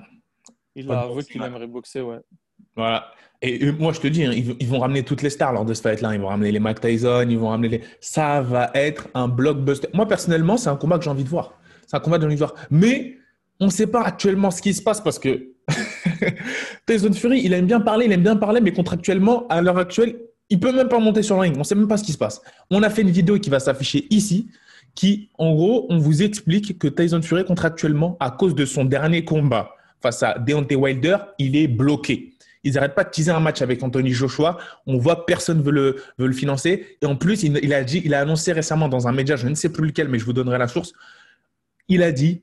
Il 0.75 0.91
a 0.91 1.01
avoué 1.01 1.23
qu'il 1.23 1.41
aimerait 1.41 1.67
boxer, 1.67 2.01
ouais. 2.01 2.19
Voilà. 2.75 3.11
Et 3.41 3.71
moi, 3.71 3.93
je 3.93 3.99
te 4.01 4.07
dis, 4.07 4.23
hein, 4.25 4.31
ils, 4.33 4.67
vont 4.67 4.79
ramener 4.79 5.03
toutes 5.03 5.21
les 5.21 5.29
stars 5.29 5.53
lors 5.53 5.65
de 5.65 5.73
ce 5.73 5.81
fight-là. 5.81 6.13
Ils 6.15 6.19
vont 6.19 6.27
ramener 6.27 6.51
les 6.51 6.59
Mike 6.59 6.81
Tyson, 6.81 7.27
ils 7.29 7.37
vont 7.37 7.49
ramener 7.49 7.69
les. 7.69 7.81
Ça 8.01 8.41
va 8.41 8.71
être 8.73 9.07
un 9.13 9.27
blockbuster. 9.27 9.87
Moi, 9.93 10.07
personnellement, 10.07 10.57
c'est 10.57 10.69
un 10.69 10.75
combat 10.75 10.97
que 10.97 11.03
j'ai 11.03 11.09
envie 11.09 11.23
de 11.23 11.29
voir. 11.29 11.53
C'est 11.85 11.95
un 11.95 11.99
combat 11.99 12.17
que 12.17 12.21
j'ai 12.21 12.27
envie 12.27 12.35
de 12.35 12.39
voir. 12.39 12.55
Mais 12.71 13.17
on 13.59 13.65
ne 13.65 13.71
sait 13.71 13.87
pas 13.87 14.03
actuellement 14.03 14.51
ce 14.51 14.61
qui 14.61 14.73
se 14.73 14.81
passe 14.81 14.99
parce 14.99 15.19
que 15.19 15.54
Tyson 16.85 17.13
Fury, 17.13 17.41
il 17.43 17.53
aime 17.53 17.65
bien 17.65 17.79
parler, 17.79 18.05
il 18.05 18.11
aime 18.11 18.23
bien 18.23 18.35
parler, 18.35 18.61
mais 18.61 18.71
contractuellement, 18.71 19.47
à 19.47 19.61
l'heure 19.61 19.77
actuelle, 19.77 20.15
il 20.49 20.59
peut 20.59 20.71
même 20.71 20.89
pas 20.89 20.99
monter 20.99 21.23
sur 21.23 21.35
le 21.35 21.41
ring. 21.41 21.55
On 21.57 21.63
sait 21.63 21.75
même 21.75 21.87
pas 21.87 21.97
ce 21.97 22.03
qui 22.03 22.11
se 22.11 22.17
passe. 22.17 22.41
On 22.69 22.83
a 22.83 22.89
fait 22.89 23.01
une 23.01 23.09
vidéo 23.09 23.39
qui 23.39 23.49
va 23.49 23.59
s'afficher 23.59 24.05
ici, 24.09 24.49
qui, 24.93 25.29
en 25.37 25.53
gros, 25.53 25.87
on 25.89 25.97
vous 25.97 26.23
explique 26.23 26.77
que 26.77 26.87
Tyson 26.87 27.21
Fury, 27.21 27.45
contractuellement, 27.45 28.17
à 28.19 28.31
cause 28.31 28.55
de 28.55 28.65
son 28.65 28.85
dernier 28.85 29.25
combat 29.25 29.71
face 30.01 30.23
à 30.23 30.37
Deontay 30.37 30.75
Wilder, 30.75 31.17
il 31.39 31.55
est 31.55 31.67
bloqué. 31.67 32.35
Ils 32.63 32.73
n'arrêtent 32.73 32.95
pas 32.95 33.03
de 33.03 33.11
teaser 33.11 33.31
un 33.31 33.39
match 33.39 33.61
avec 33.61 33.81
Anthony 33.83 34.11
Joshua. 34.11 34.57
On 34.87 34.97
voit 34.97 35.25
personne 35.25 35.61
veut 35.61 35.71
le, 35.71 36.01
veut 36.17 36.27
le 36.27 36.33
financer. 36.33 36.97
Et 37.01 37.05
en 37.05 37.15
plus, 37.15 37.43
il, 37.43 37.73
a 37.73 37.83
dit, 37.83 38.01
il 38.03 38.13
a 38.13 38.21
annoncé 38.21 38.51
récemment 38.53 38.89
dans 38.89 39.07
un 39.07 39.11
média, 39.11 39.35
je 39.35 39.47
ne 39.47 39.53
sais 39.53 39.69
plus 39.69 39.85
lequel, 39.85 40.09
mais 40.09 40.17
je 40.17 40.25
vous 40.25 40.33
donnerai 40.33 40.57
la 40.57 40.67
source. 40.67 40.93
Il 41.87 42.01
a 42.01 42.11
dit, 42.11 42.41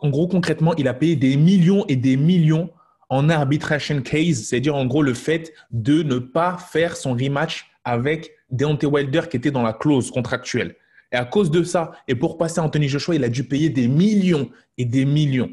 en 0.00 0.08
gros, 0.08 0.28
concrètement, 0.28 0.74
il 0.76 0.88
a 0.88 0.94
payé 0.94 1.16
des 1.16 1.36
millions 1.36 1.84
et 1.88 1.96
des 1.96 2.16
millions 2.16 2.70
en 3.08 3.28
arbitration 3.28 4.00
case, 4.00 4.44
c'est-à-dire 4.44 4.74
en 4.74 4.86
gros 4.86 5.02
le 5.02 5.12
fait 5.12 5.52
de 5.70 6.02
ne 6.02 6.18
pas 6.18 6.56
faire 6.56 6.96
son 6.96 7.12
rematch 7.12 7.70
avec 7.84 8.32
Deontay 8.50 8.86
Wilder 8.86 9.22
qui 9.30 9.36
était 9.36 9.50
dans 9.50 9.62
la 9.62 9.74
clause 9.74 10.10
contractuelle. 10.10 10.76
Et 11.12 11.16
à 11.16 11.26
cause 11.26 11.50
de 11.50 11.62
ça, 11.62 11.92
et 12.08 12.14
pour 12.14 12.38
passer 12.38 12.60
à 12.60 12.64
Anthony 12.64 12.88
Joshua, 12.88 13.14
il 13.14 13.24
a 13.24 13.28
dû 13.28 13.44
payer 13.44 13.68
des 13.68 13.86
millions 13.86 14.48
et 14.78 14.86
des 14.86 15.04
millions. 15.04 15.50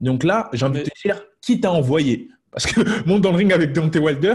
Donc 0.00 0.24
là, 0.24 0.50
j'ai 0.52 0.66
envie 0.66 0.80
de 0.80 0.84
te 0.84 1.00
dire, 1.04 1.22
qui 1.40 1.60
t'a 1.60 1.70
envoyé? 1.70 2.28
Parce 2.50 2.66
que 2.66 2.80
monte 3.06 3.20
dans 3.20 3.30
le 3.30 3.36
ring 3.36 3.52
avec 3.52 3.72
Deontay 3.72 4.00
Wilder, 4.00 4.34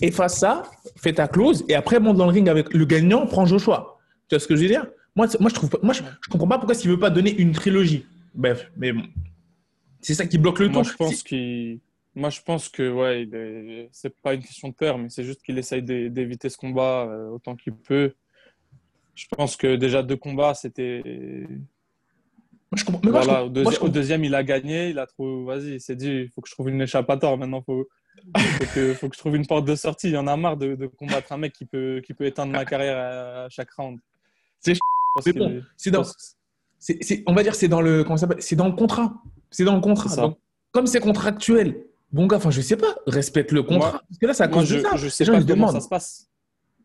efface 0.00 0.38
ça, 0.38 0.64
fais 0.96 1.14
ta 1.14 1.28
clause, 1.28 1.64
et 1.68 1.74
après 1.74 1.98
monte 1.98 2.18
dans 2.18 2.26
le 2.26 2.32
ring 2.32 2.48
avec 2.48 2.74
le 2.74 2.84
gagnant, 2.84 3.26
prends 3.26 3.46
Joshua. 3.46 3.96
Tu 4.28 4.34
vois 4.34 4.40
ce 4.40 4.46
que 4.46 4.54
je 4.54 4.62
veux 4.62 4.68
dire? 4.68 4.86
Moi, 5.14 5.28
moi, 5.40 5.48
je 5.48 5.54
trouve, 5.54 5.70
moi, 5.82 5.94
je, 5.94 6.02
je 6.20 6.28
comprends 6.28 6.48
pas 6.48 6.58
pourquoi 6.58 6.74
s'il 6.74 6.90
veut 6.90 6.98
pas 6.98 7.08
donner 7.08 7.34
une 7.34 7.52
trilogie. 7.52 8.04
Bref, 8.36 8.70
mais 8.76 8.92
bon. 8.92 9.02
C'est 10.00 10.14
ça 10.14 10.26
qui 10.26 10.38
bloque 10.38 10.60
le 10.60 10.68
moi, 10.68 10.82
tout. 10.82 10.90
Je 10.90 10.96
pense 10.96 11.22
qu'il 11.22 11.80
moi, 12.16 12.30
je 12.30 12.40
pense 12.40 12.70
que 12.70 12.90
ouais, 12.90 13.28
est... 13.30 13.88
c'est 13.92 14.14
pas 14.22 14.32
une 14.32 14.40
question 14.40 14.68
de 14.68 14.74
peur, 14.74 14.96
mais 14.96 15.10
c'est 15.10 15.22
juste 15.22 15.42
qu'il 15.42 15.58
essaye 15.58 15.82
d'éviter 15.82 16.48
ce 16.48 16.56
combat 16.56 17.04
euh, 17.04 17.28
autant 17.28 17.54
qu'il 17.54 17.74
peut. 17.74 18.14
Je 19.14 19.26
pense 19.36 19.56
que 19.56 19.76
déjà 19.76 20.02
deux 20.02 20.16
combats, 20.16 20.54
c'était. 20.54 21.02
Moi, 21.04 22.76
je 22.76 22.84
comprends. 22.84 23.02
Mais 23.04 23.10
voilà, 23.10 23.44
au, 23.44 23.50
deuxi 23.50 23.78
au, 23.82 23.88
deuxième, 23.90 24.24
il 24.24 24.34
a 24.34 24.42
gagné, 24.42 24.88
il 24.90 24.98
a 24.98 25.06
trouvé. 25.06 25.44
Vas-y, 25.44 25.74
il 25.74 25.80
s'est 25.80 25.94
dit, 25.94 26.10
il 26.10 26.28
faut 26.30 26.40
que 26.40 26.48
je 26.48 26.54
trouve 26.54 26.70
une 26.70 26.80
échappatoire. 26.80 27.36
Maintenant, 27.36 27.60
faut, 27.60 27.86
faut 28.36 28.64
que, 28.74 28.94
faut 28.94 29.08
que 29.10 29.14
je 29.14 29.20
trouve 29.20 29.36
une 29.36 29.46
porte 29.46 29.66
de 29.66 29.74
sortie. 29.74 30.08
Il 30.08 30.14
y 30.14 30.18
en 30.18 30.26
a 30.26 30.36
marre 30.38 30.56
de, 30.56 30.74
de 30.74 30.86
combattre 30.86 31.32
un 31.32 31.36
mec 31.36 31.52
qui 31.52 31.66
peut, 31.66 32.00
qui 32.02 32.14
peut 32.14 32.24
éteindre 32.24 32.52
ma 32.52 32.64
carrière 32.64 32.96
à, 32.96 33.48
chaque 33.50 33.70
round. 33.72 33.98
C'est 34.60 34.78
bon. 35.34 35.62
C'est 35.76 35.90
dans. 35.90 36.02
On 37.26 37.34
va 37.34 37.42
dire, 37.42 37.54
c'est 37.54 37.68
dans 37.68 37.80
le. 37.80 38.04
Comment 38.04 38.16
ça 38.16 38.28
C'est 38.38 38.56
dans 38.56 38.66
le 38.66 38.74
contrat. 38.74 39.14
C'est 39.50 39.64
dans 39.64 39.74
le 39.74 39.80
contrat. 39.80 40.14
Donc, 40.16 40.38
comme 40.72 40.86
c'est 40.86 41.00
contractuel, 41.00 41.86
Bon 42.12 42.26
gars, 42.26 42.36
enfin 42.36 42.50
je 42.50 42.60
sais 42.60 42.76
pas, 42.76 42.94
respecte 43.06 43.52
le 43.52 43.62
contrat. 43.62 43.90
Moi, 43.90 44.02
parce 44.08 44.18
que 44.18 44.26
là, 44.26 44.34
ça 44.34 44.48
cause 44.48 44.66
je, 44.66 44.76
de 44.76 44.80
ça. 44.82 44.96
Je 44.96 45.08
sais 45.08 45.24
pas 45.24 45.42
comment 45.42 45.72
ça 45.72 45.80
se 45.80 45.88
passe. 45.88 46.30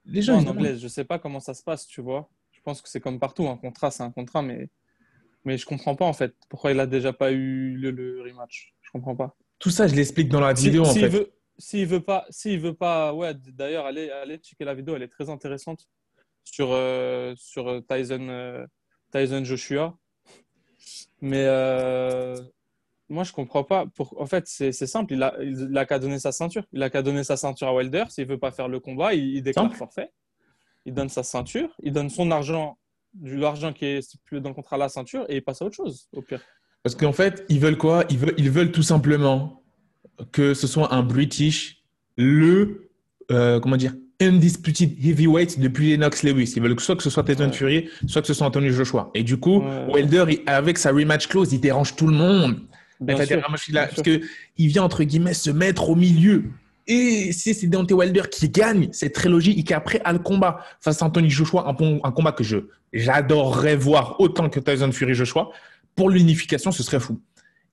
Les 0.05 0.21
gens, 0.21 0.37
en 0.37 0.47
anglais, 0.47 0.77
je 0.77 0.87
sais 0.87 1.03
pas 1.03 1.19
comment 1.19 1.39
ça 1.39 1.53
se 1.53 1.63
passe, 1.63 1.85
tu 1.85 2.01
vois. 2.01 2.29
Je 2.51 2.59
pense 2.63 2.81
que 2.81 2.89
c'est 2.89 2.99
comme 2.99 3.19
partout, 3.19 3.47
un 3.47 3.55
contrat, 3.55 3.91
c'est 3.91 4.03
un 4.03 4.11
contrat, 4.11 4.41
mais 4.41 4.69
mais 5.45 5.57
je 5.57 5.65
comprends 5.65 5.95
pas 5.95 6.05
en 6.05 6.13
fait 6.13 6.35
pourquoi 6.49 6.71
il 6.71 6.79
a 6.79 6.85
déjà 6.85 7.13
pas 7.13 7.31
eu 7.31 7.75
le, 7.75 7.91
le 7.91 8.21
rematch. 8.21 8.75
Je 8.81 8.91
comprends 8.91 9.15
pas. 9.15 9.35
Tout 9.59 9.69
ça, 9.69 9.87
je 9.87 9.95
l'explique 9.95 10.29
dans 10.29 10.39
la 10.39 10.53
vidéo 10.53 10.85
si, 10.85 10.91
en 10.91 10.93
fait. 10.93 11.07
Veut, 11.07 11.31
s'il 11.57 11.85
veut 11.85 12.01
pas, 12.01 12.25
s'il 12.29 12.59
veut 12.59 12.73
pas, 12.73 13.13
ouais. 13.13 13.33
D'ailleurs, 13.53 13.85
allez, 13.85 14.09
allez 14.09 14.37
checker 14.37 14.65
la 14.65 14.73
vidéo, 14.73 14.95
elle 14.95 15.03
est 15.03 15.07
très 15.07 15.29
intéressante 15.29 15.87
sur 16.43 16.69
euh, 16.71 17.33
sur 17.37 17.81
Tyson 17.87 18.27
euh, 18.29 18.65
Tyson 19.11 19.43
Joshua. 19.43 19.97
Mais 21.21 21.43
euh, 21.45 22.35
moi, 23.09 23.23
je 23.23 23.31
comprends 23.31 23.63
pas. 23.63 23.85
Pour... 23.95 24.19
En 24.19 24.25
fait, 24.25 24.47
c'est 24.47 24.71
simple. 24.71 25.13
Il 25.13 25.23
a, 25.23 25.35
il 25.41 25.77
a 25.77 25.85
qu'à 25.85 25.99
donner 25.99 26.19
sa 26.19 26.31
ceinture. 26.31 26.65
Il 26.71 26.81
a 26.81 26.89
qu'à 26.89 27.01
donner 27.01 27.23
sa 27.23 27.37
ceinture 27.37 27.67
à 27.67 27.73
Wilder. 27.73 28.05
S'il 28.09 28.25
veut 28.27 28.39
pas 28.39 28.51
faire 28.51 28.67
le 28.67 28.79
combat, 28.79 29.13
il, 29.13 29.35
il 29.35 29.43
déclare 29.43 29.75
forfait. 29.75 30.11
Il 30.85 30.93
donne 30.93 31.09
sa 31.09 31.23
ceinture. 31.23 31.75
Il 31.83 31.93
donne 31.93 32.09
son 32.09 32.31
argent, 32.31 32.77
l'argent 33.21 33.73
qui 33.73 33.85
est 33.85 34.17
plus 34.23 34.41
dans 34.41 34.49
le 34.49 34.55
contrat 34.55 34.77
à 34.77 34.79
la 34.79 34.89
ceinture, 34.89 35.25
et 35.29 35.37
il 35.37 35.43
passe 35.43 35.61
à 35.61 35.65
autre 35.65 35.75
chose, 35.75 36.07
au 36.13 36.21
pire. 36.21 36.41
Parce 36.83 36.95
qu'en 36.95 37.11
fait, 37.11 37.45
ils 37.49 37.59
veulent 37.59 37.77
quoi? 37.77 38.05
Ils 38.09 38.17
veulent, 38.17 38.33
ils 38.37 38.49
veulent 38.49 38.71
tout 38.71 38.83
simplement 38.83 39.63
que 40.31 40.53
ce 40.53 40.65
soit 40.65 40.93
un 40.93 41.03
British, 41.03 41.83
le, 42.17 42.89
euh, 43.31 43.59
comment 43.59 43.77
dire, 43.77 43.93
undisputed 44.21 44.95
heavyweight 45.03 45.59
depuis 45.59 45.91
Lennox 45.91 46.23
Lewis. 46.23 46.53
Ils 46.55 46.61
veulent 46.61 46.79
soit 46.79 46.95
que 46.95 47.03
ce 47.03 47.09
soit 47.09 47.23
Tyson 47.23 47.51
Fury, 47.51 47.89
soit 48.07 48.21
que 48.21 48.27
ce 48.27 48.33
soit 48.33 48.47
Anthony 48.47 48.69
Joshua. 48.69 49.09
Et 49.13 49.23
du 49.23 49.37
coup, 49.37 49.63
Wilder, 49.89 50.41
avec 50.45 50.77
sa 50.77 50.91
rematch 50.91 51.27
clause, 51.27 51.51
il 51.53 51.59
dérange 51.59 51.95
tout 51.95 52.07
le 52.07 52.15
monde. 52.15 52.61
parce 53.05 54.01
qu'il 54.01 54.67
vient, 54.67 54.83
entre 54.83 55.03
guillemets, 55.03 55.33
se 55.33 55.49
mettre 55.49 55.89
au 55.89 55.95
milieu. 55.95 56.43
Et 56.87 57.31
si 57.31 57.53
c'est 57.53 57.67
Deontay 57.67 57.93
Wilder 57.93 58.23
qui 58.29 58.49
gagne 58.49 58.89
cette 58.91 59.13
trilogie 59.13 59.51
et 59.57 59.63
qui 59.63 59.73
après 59.73 60.01
a 60.03 60.13
le 60.13 60.19
combat 60.19 60.65
face 60.79 61.01
à 61.01 61.05
Anthony 61.05 61.29
Joshua, 61.29 61.67
un, 61.67 61.99
un 62.03 62.11
combat 62.11 62.31
que 62.31 62.43
je 62.43 62.57
j'adorerais 62.91 63.75
voir 63.75 64.19
autant 64.19 64.49
que 64.49 64.59
Tyson 64.59 64.91
Fury 64.91 65.13
Joshua, 65.13 65.51
pour 65.95 66.09
l'unification, 66.09 66.71
ce 66.71 66.83
serait 66.83 66.99
fou. 66.99 67.19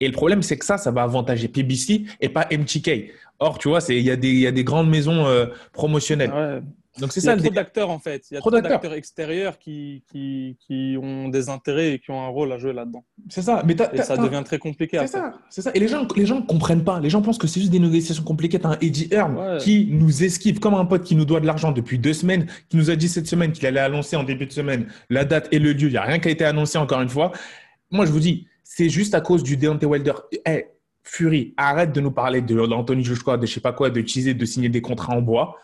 Et 0.01 0.07
le 0.07 0.13
problème, 0.13 0.43
c'est 0.43 0.57
que 0.57 0.65
ça, 0.65 0.79
ça 0.79 0.91
va 0.91 1.03
avantager 1.03 1.49
PBC 1.49 2.05
et 2.21 2.29
pas 2.29 2.47
MTK. 2.51 3.13
Or, 3.41 3.59
tu 3.59 3.69
vois, 3.69 3.81
il 3.89 4.01
y, 4.01 4.11
a 4.11 4.17
des 4.17 4.65
grandes 4.65 4.89
maisons 4.91 5.27
euh, 5.27 5.47
promotionnelles. 5.73 6.63
Donc 7.01 7.13
c'est 7.13 7.21
ça. 7.21 7.35
Il 7.35 7.39
y 7.39 7.41
a 7.41 7.45
trop 7.45 7.55
d'acteurs 7.55 7.91
en 7.91 7.99
fait. 7.99 8.25
Il 8.31 8.35
y 8.35 8.37
a 8.37 8.41
trop, 8.41 8.51
d'acteurs 8.51 8.95
extérieurs 8.95 9.59
qui, 9.59 10.03
qui, 10.11 10.97
ont 11.01 11.29
des 11.29 11.49
intérêts 11.49 11.95
et 11.95 11.99
qui 11.99 12.11
ont 12.11 12.23
un 12.23 12.29
rôle 12.29 12.53
à 12.53 12.59
jouer 12.59 12.73
là-dedans. 12.73 13.05
C'est 13.29 13.43
ça. 13.43 13.63
Mais 13.65 13.77
et 13.93 14.03
ça 14.03 14.17
devient 14.17 14.43
très 14.45 14.59
compliqué. 14.59 14.99
C'est 15.01 15.07
ça. 15.09 15.35
C'est 15.51 15.63
ça. 15.63 15.71
Et 15.75 15.81
les 15.81 15.89
gens, 15.89 16.07
les 16.17 16.27
gens 16.27 16.41
ne 16.41 16.47
comprennent 16.47 16.85
pas. 16.85 17.01
Les 17.01 17.11
gens 17.11 17.23
pensent 17.23 17.39
que 17.39 17.47
c'est 17.47 17.61
juste 17.61 17.73
des 17.73 17.79
négociations 17.79 18.25
compliquées. 18.25 18.59
T'as 18.59 18.71
un 18.71 18.79
Eddie 18.81 19.09
Hearn 19.11 19.59
qui 19.59 19.89
nous 19.91 20.25
esquive 20.25 20.59
comme 20.59 20.75
un 20.75 20.85
pote 20.85 21.05
qui 21.05 21.15
nous 21.15 21.25
doit 21.25 21.41
de 21.41 21.47
l'argent 21.47 21.73
depuis 21.73 21.99
deux 21.99 22.15
semaines, 22.15 22.47
qui 22.69 22.77
nous 22.77 22.91
a 22.91 22.97
dit 22.97 23.09
cette 23.09 23.27
semaine 23.27 23.53
qu'il 23.53 23.67
allait 23.67 23.81
annoncer 23.81 24.17
en 24.17 24.25
début 24.25 24.47
de 24.47 24.53
semaine 24.53 24.87
la 25.11 25.25
date 25.25 25.49
et 25.53 25.59
le 25.59 25.73
lieu. 25.73 25.89
Il 25.89 25.93
n'y 25.93 25.97
a 25.97 26.03
rien 26.03 26.19
qui 26.19 26.29
a 26.29 26.31
été 26.31 26.45
annoncé 26.45 26.79
encore 26.79 27.01
une 27.01 27.09
fois. 27.09 27.33
Moi, 27.91 28.05
je 28.05 28.13
vous 28.13 28.21
dis, 28.21 28.47
c'est 28.71 28.91
juste 28.91 29.15
à 29.15 29.23
cause 29.23 29.43
du 29.43 29.57
Deontay 29.57 29.87
Wilder. 29.87 30.13
Hey, 30.45 30.67
Fury, 31.03 31.55
arrête 31.57 31.91
de 31.91 32.03
nous 32.03 32.11
parler 32.11 32.43
de 32.43 32.55
l'Anthony 32.55 33.03
Joshua, 33.03 33.39
de 33.39 33.47
je 33.47 33.55
sais 33.55 33.61
pas 33.61 33.73
quoi, 33.73 33.89
de 33.89 33.99
teaser, 34.03 34.35
de 34.35 34.45
signer 34.45 34.69
des 34.69 34.83
contrats 34.83 35.17
en 35.17 35.23
bois. 35.23 35.57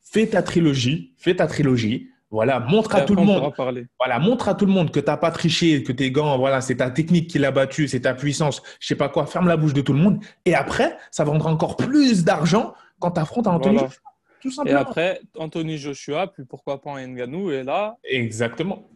Fais 0.00 0.28
ta 0.28 0.40
trilogie, 0.40 1.12
fais 1.18 1.34
ta 1.34 1.48
trilogie. 1.48 2.10
Voilà, 2.30 2.60
montre 2.60 2.94
à 2.94 3.00
tout 3.00 3.16
le 3.16 3.22
monde. 3.22 3.52
Voilà, 3.98 4.20
montre 4.20 4.48
à 4.48 4.54
tout 4.54 4.66
le 4.66 4.72
monde 4.72 4.92
que 4.92 5.00
tu 5.00 5.06
n'as 5.06 5.16
pas 5.16 5.32
triché, 5.32 5.82
que 5.82 5.90
tes 5.90 6.12
gants, 6.12 6.38
voilà, 6.38 6.60
c'est 6.60 6.76
ta 6.76 6.90
technique 6.90 7.28
qui 7.28 7.40
l'a 7.40 7.50
battu, 7.50 7.88
c'est 7.88 8.02
ta 8.02 8.14
puissance, 8.14 8.62
je 8.78 8.86
sais 8.86 8.94
pas 8.94 9.08
quoi. 9.08 9.26
Ferme 9.26 9.48
la 9.48 9.56
bouche 9.56 9.74
de 9.74 9.80
tout 9.80 9.92
le 9.92 9.98
monde. 9.98 10.24
Et 10.44 10.54
après, 10.54 10.96
ça 11.10 11.24
vendra 11.24 11.50
encore 11.50 11.76
plus 11.76 12.22
d'argent 12.22 12.74
quand 13.00 13.10
tu 13.10 13.20
affrontes 13.20 13.48
Anthony 13.48 13.78
Joshua. 13.78 14.12
Tout 14.40 14.52
simplement. 14.52 14.78
Et 14.78 14.80
après, 14.80 15.20
Anthony 15.36 15.76
Joshua, 15.76 16.28
puis 16.28 16.44
pourquoi 16.44 16.80
pas 16.80 17.04
Nganou, 17.04 17.50
et 17.50 17.64
là. 17.64 17.96
Exactement. 18.04 18.88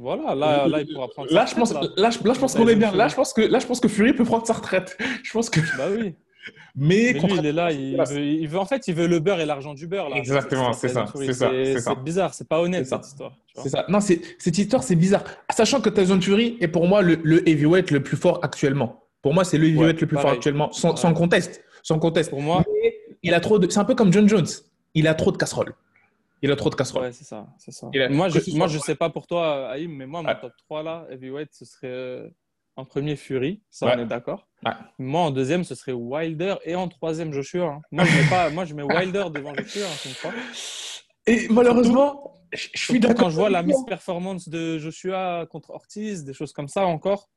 Voilà, 0.00 0.34
là, 0.34 0.66
là, 0.66 0.80
il 0.80 0.90
pourra 0.94 1.08
prendre 1.08 1.30
là, 1.30 1.44
je 1.44 1.54
pense, 1.54 1.74
là. 1.74 1.82
Là, 1.98 2.08
je, 2.08 2.18
pense 2.18 2.54
qu'on 2.54 2.66
est 2.66 2.74
bien. 2.74 2.90
Là 2.92 3.08
je, 3.08 3.14
pense 3.14 3.34
que, 3.34 3.42
là, 3.42 3.58
je 3.58 3.66
pense 3.66 3.80
que 3.80 3.88
Fury 3.88 4.14
peut 4.14 4.24
prendre 4.24 4.46
sa 4.46 4.54
retraite. 4.54 4.96
Je 5.22 5.30
pense 5.30 5.50
que. 5.50 5.60
Bah 5.76 5.88
oui. 5.90 6.14
Mais, 6.74 7.12
lui, 7.12 7.34
il 7.36 7.44
est 7.46 7.52
là, 7.52 7.70
il 7.72 7.98
veut, 7.98 8.18
il 8.18 8.48
veut, 8.48 8.58
en 8.58 8.64
fait, 8.64 8.88
il 8.88 8.94
veut 8.94 9.06
le 9.06 9.18
beurre 9.18 9.40
et 9.40 9.46
l'argent 9.46 9.74
du 9.74 9.86
beurre. 9.86 10.08
Là. 10.08 10.16
Exactement, 10.16 10.72
c'est 10.72 10.88
ça. 10.88 11.04
C'est 11.14 11.34
ça. 11.34 11.50
C'est 11.78 12.02
bizarre, 12.02 12.32
c'est 12.32 12.48
pas 12.48 12.62
honnête 12.62 12.86
cette 12.86 13.06
histoire. 13.06 13.32
C'est 13.56 13.68
ça. 13.68 13.84
Non, 13.88 14.00
cette 14.00 14.58
histoire, 14.58 14.82
c'est 14.82 14.96
bizarre. 14.96 15.24
Sachant 15.54 15.82
que 15.82 15.90
Tyson 15.90 16.18
Fury 16.18 16.56
est 16.60 16.68
pour 16.68 16.88
moi 16.88 17.02
le, 17.02 17.18
le, 17.22 17.46
heavyweight 17.46 17.90
le 17.90 18.02
plus 18.02 18.16
fort 18.16 18.40
actuellement. 18.42 19.04
Pour 19.20 19.34
moi, 19.34 19.44
c'est 19.44 19.58
le 19.58 19.66
heavyweight 19.66 20.00
le 20.00 20.06
plus 20.06 20.16
fort 20.16 20.30
actuellement, 20.30 20.72
sans, 20.72 20.96
sans, 20.96 21.12
conteste. 21.12 21.62
Sans 21.82 21.98
conteste. 21.98 22.30
Pour 22.30 22.40
moi, 22.40 22.64
il 23.22 23.34
a 23.34 23.40
trop 23.40 23.58
de. 23.58 23.68
C'est 23.68 23.80
un 23.80 23.84
peu 23.84 23.94
comme 23.94 24.10
John 24.14 24.26
Jones. 24.26 24.48
Il 24.94 25.06
a 25.08 25.14
trop 25.14 25.30
de 25.30 25.36
casseroles. 25.36 25.74
Il 26.42 26.50
a 26.50 26.56
trop 26.56 26.70
de 26.70 26.74
casseroles. 26.74 27.04
Ouais, 27.04 27.12
c'est 27.12 27.24
ça. 27.24 27.46
ça. 27.58 27.90
Moi, 28.10 28.28
je, 28.28 28.56
moi, 28.56 28.66
je 28.66 28.78
sais 28.78 28.94
pas 28.94 29.10
pour 29.10 29.26
toi, 29.26 29.70
Aïm, 29.70 29.92
mais 29.94 30.06
moi, 30.06 30.22
mon 30.22 30.34
top 30.34 30.52
3 30.64 30.82
là, 30.82 31.06
heavyweight, 31.10 31.50
ce 31.52 31.64
serait 31.64 31.88
euh, 31.88 32.28
en 32.76 32.84
premier 32.84 33.16
Fury, 33.16 33.62
ça 33.68 33.94
on 33.94 33.98
est 33.98 34.06
d'accord. 34.06 34.48
Moi, 34.98 35.20
en 35.20 35.30
deuxième, 35.30 35.64
ce 35.64 35.74
serait 35.74 35.92
Wilder 35.92 36.56
et 36.64 36.74
en 36.74 36.88
troisième, 36.88 37.32
Joshua. 37.32 37.66
Hein. 37.66 37.80
Moi, 37.90 38.04
je 38.04 38.16
mets 38.16 38.28
pas, 38.28 38.50
moi, 38.50 38.64
je 38.64 38.74
mets 38.74 38.82
Wilder 38.82 39.24
devant 39.34 39.54
Joshua, 39.54 39.86
hein, 39.86 40.32
Et 41.26 41.46
malheureusement, 41.50 42.34
je 42.52 42.68
suis 42.74 43.00
d'accord. 43.00 43.24
Quand 43.24 43.30
je 43.30 43.36
vois 43.36 43.50
la 43.50 43.62
performance 43.86 44.48
de 44.48 44.78
Joshua 44.78 45.46
contre 45.50 45.70
Ortiz, 45.70 46.24
des 46.24 46.32
choses 46.32 46.52
comme 46.52 46.68
ça 46.68 46.86
encore. 46.86 47.28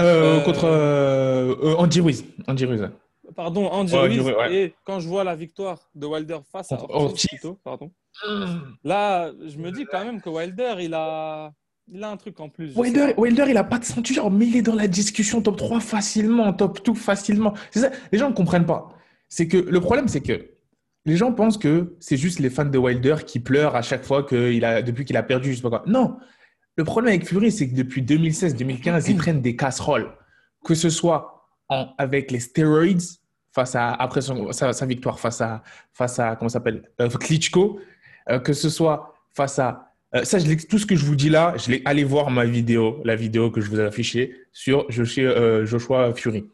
Euh, 0.00 0.38
euh, 0.38 0.40
contre 0.40 1.76
Andy 1.78 2.00
Ruiz. 2.00 2.24
Andy 2.46 2.64
Ruiz 2.64 2.88
pardon, 3.34 3.66
Andy 3.66 3.96
Ruiz. 3.96 4.32
Et 4.50 4.74
quand 4.84 5.00
je 5.00 5.08
vois 5.08 5.24
la 5.24 5.34
victoire 5.34 5.90
de 5.94 6.06
Wilder 6.06 6.38
face 6.50 6.72
à 6.72 6.78
Ortiz, 6.88 7.40
pardon, 7.64 7.90
là, 8.84 9.32
je 9.46 9.58
me 9.58 9.70
dis 9.70 9.84
quand 9.90 10.04
même 10.04 10.20
que 10.20 10.28
Wilder, 10.28 10.74
il 10.80 10.94
a, 10.94 11.52
il 11.88 12.02
a 12.02 12.10
un 12.10 12.16
truc 12.16 12.38
en 12.40 12.48
plus. 12.48 12.76
Wilder, 12.76 13.14
Wilder, 13.16 13.44
il 13.48 13.56
a 13.56 13.64
pas 13.64 13.78
de 13.78 13.84
ceinture, 13.84 14.30
mais 14.30 14.46
il 14.46 14.56
est 14.56 14.62
dans 14.62 14.74
la 14.74 14.88
discussion 14.88 15.42
top 15.42 15.56
3 15.56 15.80
facilement, 15.80 16.52
top 16.52 16.84
2 16.84 16.94
facilement. 16.94 17.54
Ça. 17.70 17.90
Les 18.12 18.18
gens 18.18 18.30
ne 18.30 18.34
comprennent 18.34 18.66
pas. 18.66 18.92
C'est 19.28 19.48
que 19.48 19.56
le 19.56 19.80
problème, 19.80 20.08
c'est 20.08 20.20
que 20.20 20.50
les 21.04 21.16
gens 21.16 21.32
pensent 21.32 21.58
que 21.58 21.96
c'est 22.00 22.16
juste 22.16 22.40
les 22.40 22.50
fans 22.50 22.64
de 22.64 22.78
Wilder 22.78 23.16
qui 23.24 23.38
pleurent 23.40 23.76
à 23.76 23.82
chaque 23.82 24.04
fois 24.04 24.24
qu'il 24.24 24.64
a, 24.64 24.82
depuis 24.82 25.04
qu'il 25.04 25.16
a 25.16 25.22
perdu, 25.22 25.52
je 25.52 25.56
sais 25.56 25.62
pas 25.62 25.70
quoi. 25.70 25.84
Non. 25.86 26.16
Le 26.74 26.84
problème 26.84 27.14
avec 27.14 27.26
Fury, 27.26 27.50
c'est 27.50 27.68
que 27.70 27.74
depuis 27.74 28.02
2016-2015, 28.02 29.10
ils 29.10 29.16
prennent 29.16 29.40
des 29.40 29.56
casseroles. 29.56 30.12
Que 30.64 30.74
ce 30.74 30.90
soit 30.90 31.35
avec 31.68 32.30
les 32.30 32.40
stéroïdes, 32.40 33.02
face 33.56 33.74
à, 33.74 33.94
après 33.94 34.20
sa, 34.20 34.86
victoire 34.86 35.18
face 35.18 35.40
à, 35.40 35.62
face 35.94 36.18
à 36.18 36.36
comment 36.36 36.50
s'appelle, 36.50 36.82
euh, 37.00 37.08
Klitschko, 37.08 37.80
euh, 38.28 38.38
que 38.38 38.52
ce 38.52 38.68
soit 38.68 39.14
face 39.34 39.58
à. 39.58 39.92
Euh, 40.14 40.24
ça, 40.24 40.38
je 40.38 40.66
tout 40.66 40.78
ce 40.78 40.84
que 40.84 40.94
je 40.94 41.06
vous 41.06 41.16
dis 41.16 41.30
là, 41.30 41.54
je 41.56 41.70
l'ai 41.70 41.82
allé 41.86 42.04
voir 42.04 42.30
ma 42.30 42.44
vidéo, 42.44 43.00
la 43.04 43.16
vidéo 43.16 43.50
que 43.50 43.62
je 43.62 43.70
vous 43.70 43.80
ai 43.80 43.84
affichée 43.84 44.34
sur 44.52 44.84
Joshua, 44.90 46.12
Fury. 46.14 46.44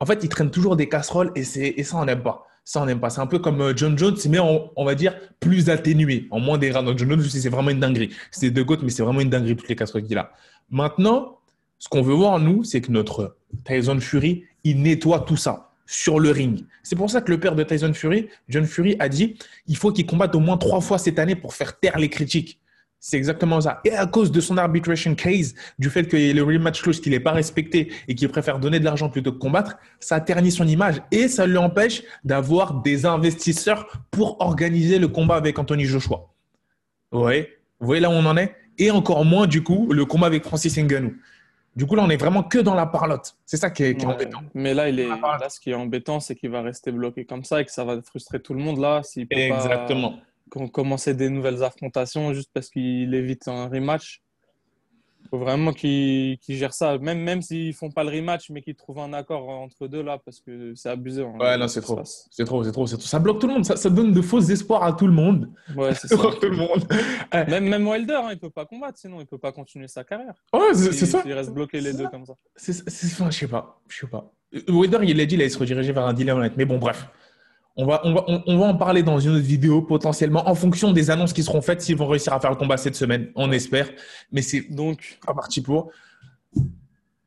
En 0.00 0.06
fait, 0.06 0.24
il 0.24 0.28
traîne 0.28 0.50
toujours 0.50 0.74
des 0.74 0.88
casseroles 0.88 1.30
et, 1.36 1.42
et 1.80 1.84
ça, 1.84 1.96
on 1.96 2.04
n'aime 2.04 2.22
pas. 2.22 2.44
Ça, 2.64 2.82
on 2.82 2.86
n'aime 2.86 3.00
pas. 3.00 3.10
C'est 3.10 3.20
un 3.20 3.26
peu 3.26 3.38
comme 3.38 3.72
John 3.76 3.96
Jones, 3.96 4.16
mais 4.28 4.40
on, 4.40 4.84
va 4.84 4.94
dire 4.96 5.16
plus 5.40 5.70
atténué, 5.70 6.26
en 6.30 6.40
moins 6.40 6.58
des 6.58 6.72
rats. 6.72 6.84
John 6.84 7.08
Jones, 7.08 7.22
c'est 7.22 7.48
vraiment 7.48 7.70
une 7.70 7.80
dinguerie. 7.80 8.10
C'est 8.32 8.50
de 8.50 8.62
gouttes, 8.62 8.82
mais 8.82 8.90
c'est 8.90 9.04
vraiment 9.04 9.20
une 9.20 9.30
dinguerie, 9.30 9.56
toutes 9.56 9.68
les 9.68 9.76
casseroles 9.76 10.02
qu'il 10.02 10.18
a. 10.18 10.32
Maintenant, 10.70 11.38
ce 11.78 11.88
qu'on 11.88 12.02
veut 12.02 12.14
voir, 12.14 12.40
nous, 12.40 12.64
c'est 12.64 12.80
que 12.80 12.90
notre 12.90 13.36
Tyson 13.64 14.00
Fury, 14.00 14.44
il 14.70 14.82
nettoie 14.82 15.20
tout 15.20 15.36
ça 15.36 15.70
sur 15.86 16.20
le 16.20 16.30
ring. 16.30 16.66
C'est 16.82 16.96
pour 16.96 17.10
ça 17.10 17.20
que 17.22 17.30
le 17.30 17.40
père 17.40 17.54
de 17.54 17.62
Tyson 17.62 17.94
Fury, 17.94 18.28
John 18.48 18.66
Fury, 18.66 18.96
a 18.98 19.08
dit 19.08 19.36
il 19.66 19.76
faut 19.76 19.90
qu'il 19.90 20.06
combatte 20.06 20.34
au 20.34 20.40
moins 20.40 20.58
trois 20.58 20.80
fois 20.80 20.98
cette 20.98 21.18
année 21.18 21.34
pour 21.34 21.54
faire 21.54 21.78
taire 21.78 21.98
les 21.98 22.10
critiques. 22.10 22.60
C'est 23.00 23.16
exactement 23.16 23.60
ça. 23.60 23.80
Et 23.84 23.92
à 23.92 24.06
cause 24.06 24.32
de 24.32 24.40
son 24.40 24.58
arbitration 24.58 25.14
case, 25.14 25.54
du 25.78 25.88
fait 25.88 26.08
que 26.08 26.16
le 26.16 26.42
rematch 26.42 26.82
clause 26.82 27.00
qu'il 27.00 27.12
n'est 27.12 27.20
pas 27.20 27.32
respecté 27.32 27.92
et 28.08 28.14
qu'il 28.14 28.28
préfère 28.28 28.58
donner 28.58 28.80
de 28.80 28.84
l'argent 28.84 29.08
plutôt 29.08 29.32
que 29.32 29.38
combattre, 29.38 29.76
ça 30.00 30.20
ternit 30.20 30.50
son 30.50 30.66
image 30.66 31.00
et 31.12 31.28
ça 31.28 31.46
lui 31.46 31.58
empêche 31.58 32.02
d'avoir 32.24 32.82
des 32.82 33.06
investisseurs 33.06 33.86
pour 34.10 34.40
organiser 34.40 34.98
le 34.98 35.06
combat 35.06 35.36
avec 35.36 35.58
Anthony 35.58 35.84
Joshua. 35.84 36.28
Ouais. 37.12 37.56
Vous 37.78 37.86
voyez 37.86 38.02
là 38.02 38.10
où 38.10 38.14
on 38.14 38.26
en 38.26 38.36
est? 38.36 38.54
Et 38.78 38.90
encore 38.90 39.24
moins, 39.24 39.46
du 39.46 39.62
coup, 39.62 39.92
le 39.92 40.04
combat 40.04 40.26
avec 40.26 40.44
Francis 40.44 40.76
Ngannou. 40.76 41.14
Du 41.78 41.86
coup, 41.86 41.94
là, 41.94 42.02
on 42.02 42.10
est 42.10 42.16
vraiment 42.16 42.42
que 42.42 42.58
dans 42.58 42.74
la 42.74 42.86
parlotte. 42.86 43.36
C'est 43.46 43.56
ça 43.56 43.70
qui 43.70 43.84
est, 43.84 44.04
embêtant. 44.04 44.40
Mais 44.52 44.74
là, 44.74 44.88
il 44.88 44.98
est, 44.98 45.06
là, 45.06 45.48
ce 45.48 45.60
qui 45.60 45.70
est 45.70 45.74
embêtant, 45.74 46.18
c'est 46.18 46.34
qu'il 46.34 46.50
va 46.50 46.60
rester 46.60 46.90
bloqué 46.90 47.24
comme 47.24 47.44
ça 47.44 47.60
et 47.60 47.64
que 47.64 47.70
ça 47.70 47.84
va 47.84 48.02
frustrer 48.02 48.42
tout 48.42 48.52
le 48.52 48.58
monde 48.58 48.80
là. 48.80 49.04
S'il 49.04 49.28
peut 49.28 49.38
Exactement. 49.38 50.18
Pas 50.50 50.66
commencer 50.72 51.14
des 51.14 51.30
nouvelles 51.30 51.62
affrontations 51.62 52.32
juste 52.34 52.50
parce 52.52 52.68
qu'il 52.68 53.14
évite 53.14 53.46
un 53.46 53.68
rematch 53.68 54.22
faut 55.30 55.38
vraiment 55.38 55.72
qu'ils 55.72 56.38
gèrent 56.48 56.74
ça, 56.74 56.98
même, 56.98 57.20
même 57.20 57.42
s'ils 57.42 57.74
font 57.74 57.90
pas 57.90 58.04
le 58.04 58.10
rematch, 58.10 58.50
mais 58.50 58.62
qu'ils 58.62 58.74
trouvent 58.74 59.00
un 59.00 59.12
accord 59.12 59.48
entre 59.48 59.86
deux 59.86 60.02
là, 60.02 60.18
parce 60.24 60.40
que 60.40 60.74
c'est 60.74 60.88
abusé. 60.88 61.22
Hein, 61.22 61.36
ouais, 61.38 61.56
non, 61.58 61.68
c'est 61.68 61.80
trop. 61.80 62.00
C'est 62.04 62.44
trop, 62.44 62.64
c'est 62.64 62.72
trop, 62.72 62.86
trop, 62.86 62.98
Ça 62.98 63.18
bloque 63.18 63.40
tout 63.40 63.46
le 63.46 63.54
monde. 63.54 63.64
Ça, 63.64 63.76
ça, 63.76 63.90
donne 63.90 64.12
de 64.12 64.22
fausses 64.22 64.50
espoirs 64.50 64.82
à 64.82 64.92
tout 64.92 65.06
le 65.06 65.12
monde. 65.12 65.50
Ouais, 65.76 65.94
c'est 66.00 66.08
ça. 66.08 66.16
tout 66.16 66.48
le 66.48 66.56
monde. 66.56 66.86
même, 67.32 67.68
même 67.68 67.86
Wilder, 67.86 68.20
hein, 68.24 68.28
il 68.32 68.38
peut 68.38 68.50
pas 68.50 68.64
combattre, 68.64 68.98
sinon 68.98 69.20
il 69.20 69.26
peut 69.26 69.38
pas 69.38 69.52
continuer 69.52 69.88
sa 69.88 70.04
carrière. 70.04 70.34
Ouais, 70.52 70.74
c'est 70.74 71.06
ça. 71.06 71.22
Il 71.24 71.32
reste 71.32 71.50
bloqué 71.50 71.80
les 71.80 71.92
deux 71.92 72.08
comme 72.08 72.24
ça. 72.24 72.34
C'est, 72.56 72.72
je 72.72 73.30
sais 73.30 73.48
pas, 73.48 73.80
je 73.88 73.96
sais 73.96 74.06
pas. 74.06 74.32
Wilder, 74.68 74.98
il 75.02 75.16
l'a 75.16 75.26
dit, 75.26 75.34
il 75.34 75.40
allait 75.40 75.50
se 75.50 75.58
rediriger 75.58 75.92
vers 75.92 76.06
un 76.06 76.14
deal 76.14 76.30
honnête. 76.30 76.54
Mais 76.56 76.64
bon, 76.64 76.78
bref. 76.78 77.08
On 77.80 77.86
va, 77.86 78.00
on, 78.04 78.12
va, 78.12 78.24
on, 78.26 78.58
va 78.58 78.66
en 78.66 78.76
parler 78.76 79.04
dans 79.04 79.20
une 79.20 79.36
autre 79.36 79.46
vidéo 79.46 79.82
potentiellement 79.82 80.48
en 80.48 80.56
fonction 80.56 80.90
des 80.90 81.10
annonces 81.10 81.32
qui 81.32 81.44
seront 81.44 81.62
faites 81.62 81.80
s'ils 81.80 81.96
vont 81.96 82.08
réussir 82.08 82.32
à 82.32 82.40
faire 82.40 82.50
le 82.50 82.56
combat 82.56 82.76
cette 82.76 82.96
semaine. 82.96 83.30
On 83.36 83.52
espère. 83.52 83.88
Mais 84.32 84.42
c'est 84.42 84.62
donc 84.62 85.20
pas 85.24 85.32
parti 85.32 85.62
pour. 85.62 85.92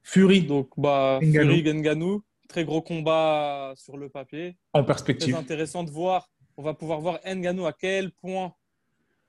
Fury. 0.04 0.44
Donc, 0.44 0.68
bah, 0.76 1.20
Fury, 1.22 1.66
Genganou. 1.66 2.22
Très 2.50 2.66
gros 2.66 2.82
combat 2.82 3.72
sur 3.78 3.96
le 3.96 4.10
papier. 4.10 4.58
En 4.74 4.84
perspective. 4.84 5.34
Très 5.34 5.42
intéressant 5.42 5.86
de 5.86 5.90
voir. 5.90 6.30
On 6.58 6.64
va 6.64 6.74
pouvoir 6.74 7.00
voir 7.00 7.20
Nganou 7.26 7.66
à 7.66 7.72
quel 7.72 8.12
point, 8.12 8.54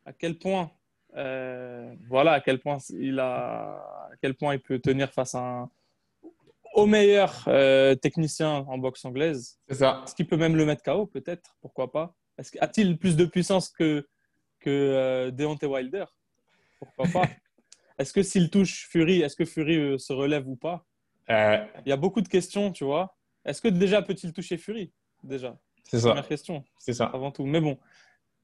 à 0.04 0.12
quel 0.12 0.36
point, 0.36 0.72
euh, 1.16 1.94
voilà, 2.08 2.32
à 2.32 2.40
quel 2.40 2.58
point 2.58 2.78
il 2.90 3.20
a, 3.20 4.10
quel 4.20 4.34
point 4.34 4.54
il 4.54 4.60
peut 4.60 4.80
tenir 4.80 5.12
face 5.12 5.36
à 5.36 5.38
un, 5.38 5.70
au 6.74 6.86
meilleur 6.86 7.44
euh, 7.48 7.94
technicien 7.94 8.64
en 8.68 8.78
boxe 8.78 9.04
anglaise. 9.04 9.58
C'est 9.68 9.76
ça. 9.76 10.02
Est-ce 10.04 10.14
qu'il 10.14 10.26
peut 10.26 10.36
même 10.36 10.56
le 10.56 10.64
mettre 10.64 10.82
KO, 10.82 11.06
peut-être? 11.06 11.56
Pourquoi 11.60 11.90
pas? 11.92 12.14
A-t-il 12.60 12.98
plus 12.98 13.16
de 13.16 13.24
puissance 13.24 13.68
que, 13.68 14.06
que 14.60 14.70
euh, 14.70 15.30
Deontay 15.30 15.66
Wilder? 15.66 16.04
Pourquoi 16.78 17.06
pas? 17.08 17.28
Est-ce 17.98 18.12
que 18.12 18.22
s'il 18.22 18.50
touche 18.50 18.88
Fury, 18.90 19.20
est-ce 19.20 19.36
que 19.36 19.44
Fury 19.44 19.76
euh, 19.76 19.98
se 19.98 20.12
relève 20.12 20.48
ou 20.48 20.56
pas? 20.56 20.84
Il 21.28 21.68
y 21.86 21.92
a 21.92 21.96
beaucoup 21.96 22.20
de 22.20 22.28
questions, 22.28 22.72
tu 22.72 22.84
vois. 22.84 23.16
Est-ce 23.44 23.60
que 23.60 23.68
déjà 23.68 24.02
peut-il 24.02 24.32
toucher 24.32 24.56
Fury 24.56 24.92
Déjà? 25.22 25.56
C'est 25.84 26.00
ça. 26.00 26.08
Première 26.08 26.26
question. 26.26 26.64
C'est 26.78 26.94
ça. 26.94 27.06
Avant 27.06 27.30
tout. 27.30 27.44
Mais 27.44 27.60
bon, 27.60 27.78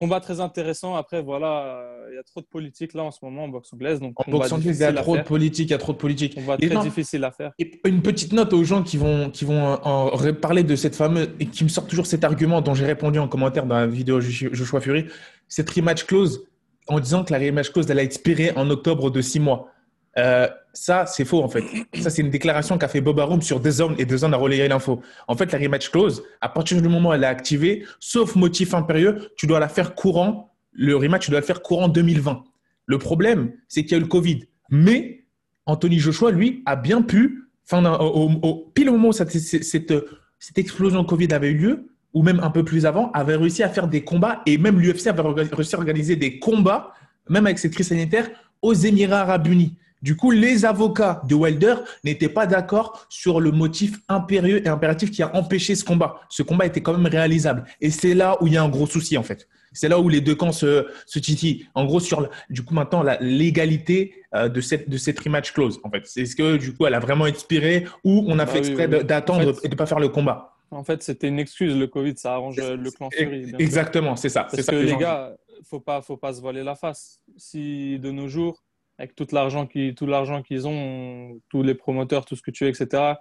combat 0.00 0.20
très 0.20 0.40
intéressant. 0.40 0.94
Après, 0.94 1.22
voilà, 1.22 1.82
il 2.10 2.16
y 2.16 2.18
a 2.18 2.22
trop 2.22 2.40
de 2.40 2.46
politique 2.46 2.94
là 2.94 3.04
en 3.04 3.10
ce 3.10 3.18
moment 3.22 3.44
en 3.44 3.48
boxe 3.48 3.72
anglaise. 3.72 4.00
Donc, 4.00 4.14
en 4.18 4.30
boxe 4.30 4.52
anglaise, 4.52 4.78
il 4.78 4.82
y 4.82 4.84
a 4.84 4.92
trop 4.92 5.16
de 5.16 5.22
politique, 5.22 5.68
il 5.68 5.72
y 5.72 5.74
a 5.74 5.78
trop 5.78 5.92
de 5.92 5.98
politique. 5.98 6.34
Combat 6.34 6.56
très 6.56 6.76
difficile 6.82 7.24
à 7.24 7.30
faire. 7.30 7.52
Et 7.58 7.80
une 7.84 8.02
petite 8.02 8.32
note 8.32 8.52
aux 8.52 8.64
gens 8.64 8.82
qui 8.82 8.96
vont, 8.96 9.30
qui 9.30 9.44
vont 9.44 9.78
en 9.84 10.10
parler 10.34 10.62
de 10.62 10.76
cette 10.76 10.96
fameuse 10.96 11.30
et 11.40 11.46
qui 11.46 11.64
me 11.64 11.68
sortent 11.68 11.88
toujours 11.88 12.06
cet 12.06 12.24
argument 12.24 12.60
dont 12.60 12.74
j'ai 12.74 12.86
répondu 12.86 13.18
en 13.18 13.28
commentaire 13.28 13.66
dans 13.66 13.76
la 13.76 13.86
vidéo 13.86 14.20
Joshua 14.20 14.80
Fury, 14.80 15.06
cette 15.48 15.70
rematch 15.70 16.04
clause 16.04 16.46
en 16.86 17.00
disant 17.00 17.24
que 17.24 17.32
la 17.32 17.38
rematch 17.38 17.70
clause 17.70 17.90
elle 17.90 17.98
a 17.98 18.02
expiré 18.02 18.52
en 18.56 18.68
octobre 18.70 19.10
de 19.10 19.20
six 19.20 19.40
mois. 19.40 19.68
Euh, 20.16 20.48
ça, 20.78 21.06
c'est 21.06 21.24
faux 21.24 21.42
en 21.42 21.48
fait. 21.48 21.64
Ça, 22.00 22.10
c'est 22.10 22.22
une 22.22 22.30
déclaration 22.30 22.78
qu'a 22.78 22.88
fait 22.88 23.00
Bob 23.00 23.18
Arum 23.18 23.42
sur 23.42 23.62
Zones 23.62 23.96
et 23.98 24.16
Zones 24.16 24.32
a 24.32 24.36
relayé 24.36 24.68
l'info. 24.68 25.02
En 25.26 25.34
fait, 25.36 25.50
la 25.52 25.58
rematch 25.58 25.90
clause, 25.90 26.22
à 26.40 26.48
partir 26.48 26.80
du 26.80 26.88
moment 26.88 27.10
où 27.10 27.12
elle 27.12 27.24
est 27.24 27.26
activée, 27.26 27.84
sauf 27.98 28.36
motif 28.36 28.74
impérieux, 28.74 29.30
tu 29.36 29.46
dois 29.46 29.58
la 29.58 29.68
faire 29.68 29.94
courant. 29.94 30.54
Le 30.72 30.96
rematch, 30.96 31.24
tu 31.24 31.30
dois 31.30 31.40
le 31.40 31.46
faire 31.46 31.62
courant 31.62 31.88
2020. 31.88 32.44
Le 32.86 32.98
problème, 32.98 33.52
c'est 33.66 33.82
qu'il 33.82 33.92
y 33.92 33.94
a 33.94 33.98
eu 33.98 34.02
le 34.02 34.06
Covid. 34.06 34.44
Mais 34.70 35.24
Anthony 35.66 35.98
Joshua, 35.98 36.30
lui, 36.30 36.62
a 36.64 36.76
bien 36.76 37.02
pu, 37.02 37.44
fin 37.64 37.84
au, 37.84 38.70
pile 38.72 38.88
au 38.88 38.92
moment 38.92 39.08
où 39.08 39.12
cette, 39.12 39.30
cette, 39.30 39.94
cette 40.38 40.58
explosion 40.58 41.02
de 41.02 41.06
Covid 41.06 41.32
avait 41.32 41.50
eu 41.50 41.56
lieu, 41.56 41.88
ou 42.14 42.22
même 42.22 42.40
un 42.40 42.50
peu 42.50 42.64
plus 42.64 42.86
avant, 42.86 43.10
avait 43.12 43.36
réussi 43.36 43.62
à 43.62 43.68
faire 43.68 43.88
des 43.88 44.04
combats 44.04 44.42
et 44.46 44.56
même 44.58 44.78
l'UFC 44.80 45.08
avait 45.08 45.22
réussi 45.22 45.74
à 45.74 45.78
organiser 45.78 46.16
des 46.16 46.38
combats, 46.38 46.94
même 47.28 47.46
avec 47.46 47.58
cette 47.58 47.74
crise 47.74 47.88
sanitaire, 47.88 48.30
aux 48.62 48.74
Émirats 48.74 49.20
arabes 49.20 49.48
unis. 49.48 49.76
Du 50.02 50.16
coup, 50.16 50.30
les 50.30 50.64
avocats 50.64 51.22
de 51.26 51.34
Wilder 51.34 51.74
n'étaient 52.04 52.28
pas 52.28 52.46
d'accord 52.46 53.06
sur 53.08 53.40
le 53.40 53.50
motif 53.50 53.98
impérieux 54.08 54.64
et 54.64 54.68
impératif 54.68 55.10
qui 55.10 55.22
a 55.22 55.34
empêché 55.34 55.74
ce 55.74 55.84
combat. 55.84 56.20
Ce 56.28 56.42
combat 56.42 56.66
était 56.66 56.80
quand 56.80 56.96
même 56.96 57.10
réalisable. 57.10 57.64
Et 57.80 57.90
c'est 57.90 58.14
là 58.14 58.36
où 58.40 58.46
il 58.46 58.52
y 58.52 58.56
a 58.56 58.62
un 58.62 58.68
gros 58.68 58.86
souci, 58.86 59.18
en 59.18 59.22
fait. 59.22 59.48
C'est 59.72 59.88
là 59.88 59.98
où 59.98 60.08
les 60.08 60.20
deux 60.20 60.34
camps 60.34 60.52
se, 60.52 60.86
se 61.06 61.18
titillent. 61.18 61.66
En 61.74 61.84
gros, 61.84 62.00
sur 62.00 62.28
du 62.48 62.62
coup, 62.62 62.74
maintenant, 62.74 63.02
la 63.02 63.18
légalité 63.20 64.14
euh, 64.34 64.48
de 64.48 64.60
cette, 64.60 64.88
de 64.88 64.96
cette 64.96 65.18
rematch 65.18 65.52
clause, 65.52 65.80
en 65.84 65.90
fait. 65.90 66.02
C'est 66.06 66.26
ce 66.26 66.36
que, 66.36 66.56
du 66.56 66.74
coup, 66.74 66.86
elle 66.86 66.94
a 66.94 67.00
vraiment 67.00 67.24
inspiré 67.24 67.86
ou 68.04 68.24
on 68.28 68.38
a 68.38 68.46
fait 68.46 68.58
ah 68.58 68.66
exprès 68.66 68.88
d'attendre 68.88 69.54
et 69.62 69.68
de 69.68 69.72
ne 69.72 69.78
pas 69.78 69.86
faire 69.86 70.00
le 70.00 70.08
combat. 70.08 70.54
En 70.70 70.84
fait, 70.84 71.02
c'était 71.02 71.28
une 71.28 71.38
excuse, 71.38 71.76
le 71.76 71.86
Covid, 71.86 72.14
ça 72.16 72.34
arrange 72.34 72.56
le 72.56 72.90
clan 72.90 73.08
Fury. 73.10 73.54
Exactement, 73.58 74.16
c'est 74.16 74.28
ça. 74.28 74.44
Parce 74.44 74.66
que, 74.66 74.76
les 74.76 74.96
gars, 74.96 75.34
faut 75.64 75.80
pas, 75.80 76.02
faut 76.02 76.16
pas 76.16 76.34
se 76.34 76.40
voiler 76.40 76.62
la 76.62 76.74
face. 76.74 77.20
Si 77.36 77.98
de 77.98 78.10
nos 78.10 78.28
jours, 78.28 78.62
avec 78.98 79.14
tout 79.14 79.26
l'argent 79.32 79.66
qu'ils 79.66 80.66
ont, 80.66 81.40
tous 81.48 81.62
les 81.62 81.74
promoteurs, 81.74 82.24
tout 82.24 82.36
ce 82.36 82.42
que 82.42 82.50
tu 82.50 82.64
veux, 82.64 82.70
etc. 82.70 83.14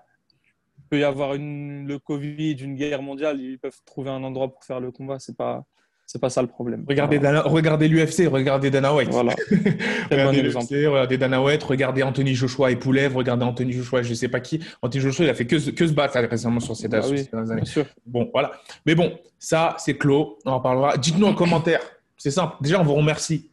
Il 0.78 0.84
peut 0.90 1.00
y 1.00 1.04
avoir 1.04 1.36
une, 1.36 1.88
le 1.88 2.00
Covid, 2.00 2.54
une 2.54 2.76
guerre 2.76 3.02
mondiale, 3.02 3.40
ils 3.40 3.60
peuvent 3.60 3.80
trouver 3.86 4.10
un 4.10 4.24
endroit 4.24 4.52
pour 4.52 4.64
faire 4.64 4.80
le 4.80 4.92
combat. 4.92 5.20
C'est 5.20 5.38
pas 5.38 5.66
c'est 6.10 6.22
pas 6.22 6.30
ça 6.30 6.42
le 6.42 6.48
problème. 6.48 6.86
Regardez, 6.88 7.20
regardez 7.20 7.90
l'UFC, 7.90 8.30
regardez 8.32 8.72
Dana 8.72 8.96
White. 8.96 9.10
Voilà. 9.12 9.36
regardez 10.10 10.42
l'UFC, 10.42 10.88
regardez 10.88 11.18
Dana 11.18 11.42
White, 11.42 11.64
regardez 11.64 12.02
Anthony 12.02 12.34
Joshua 12.34 12.72
et 12.72 12.78
Poulev, 12.78 13.14
regardez 13.14 13.44
Anthony 13.44 13.74
Joshua, 13.74 14.04
je 14.04 14.14
sais 14.14 14.30
pas 14.30 14.40
qui. 14.40 14.64
Anthony 14.82 15.04
Joshua, 15.04 15.26
il 15.26 15.30
a 15.30 15.34
fait 15.34 15.46
que, 15.46 15.70
que 15.72 15.86
se 15.86 15.92
battre 15.92 16.18
récemment 16.18 16.62
sur 16.62 16.78
ces, 16.78 16.88
ah 16.94 17.06
années. 17.06 17.66
Bon, 18.06 18.30
voilà. 18.32 18.54
Mais 18.86 18.96
bon, 18.96 19.20
ça, 19.38 19.76
c'est 19.80 19.98
clos. 19.98 20.40
On 20.46 20.52
en 20.52 20.62
parlera. 20.62 20.98
Dites-nous 20.98 21.28
en 21.28 21.34
commentaire. 21.34 21.82
C'est 22.16 22.32
simple. 22.32 22.56
Déjà, 22.62 22.80
on 22.80 22.86
vous 22.86 22.96
remercie 22.96 23.50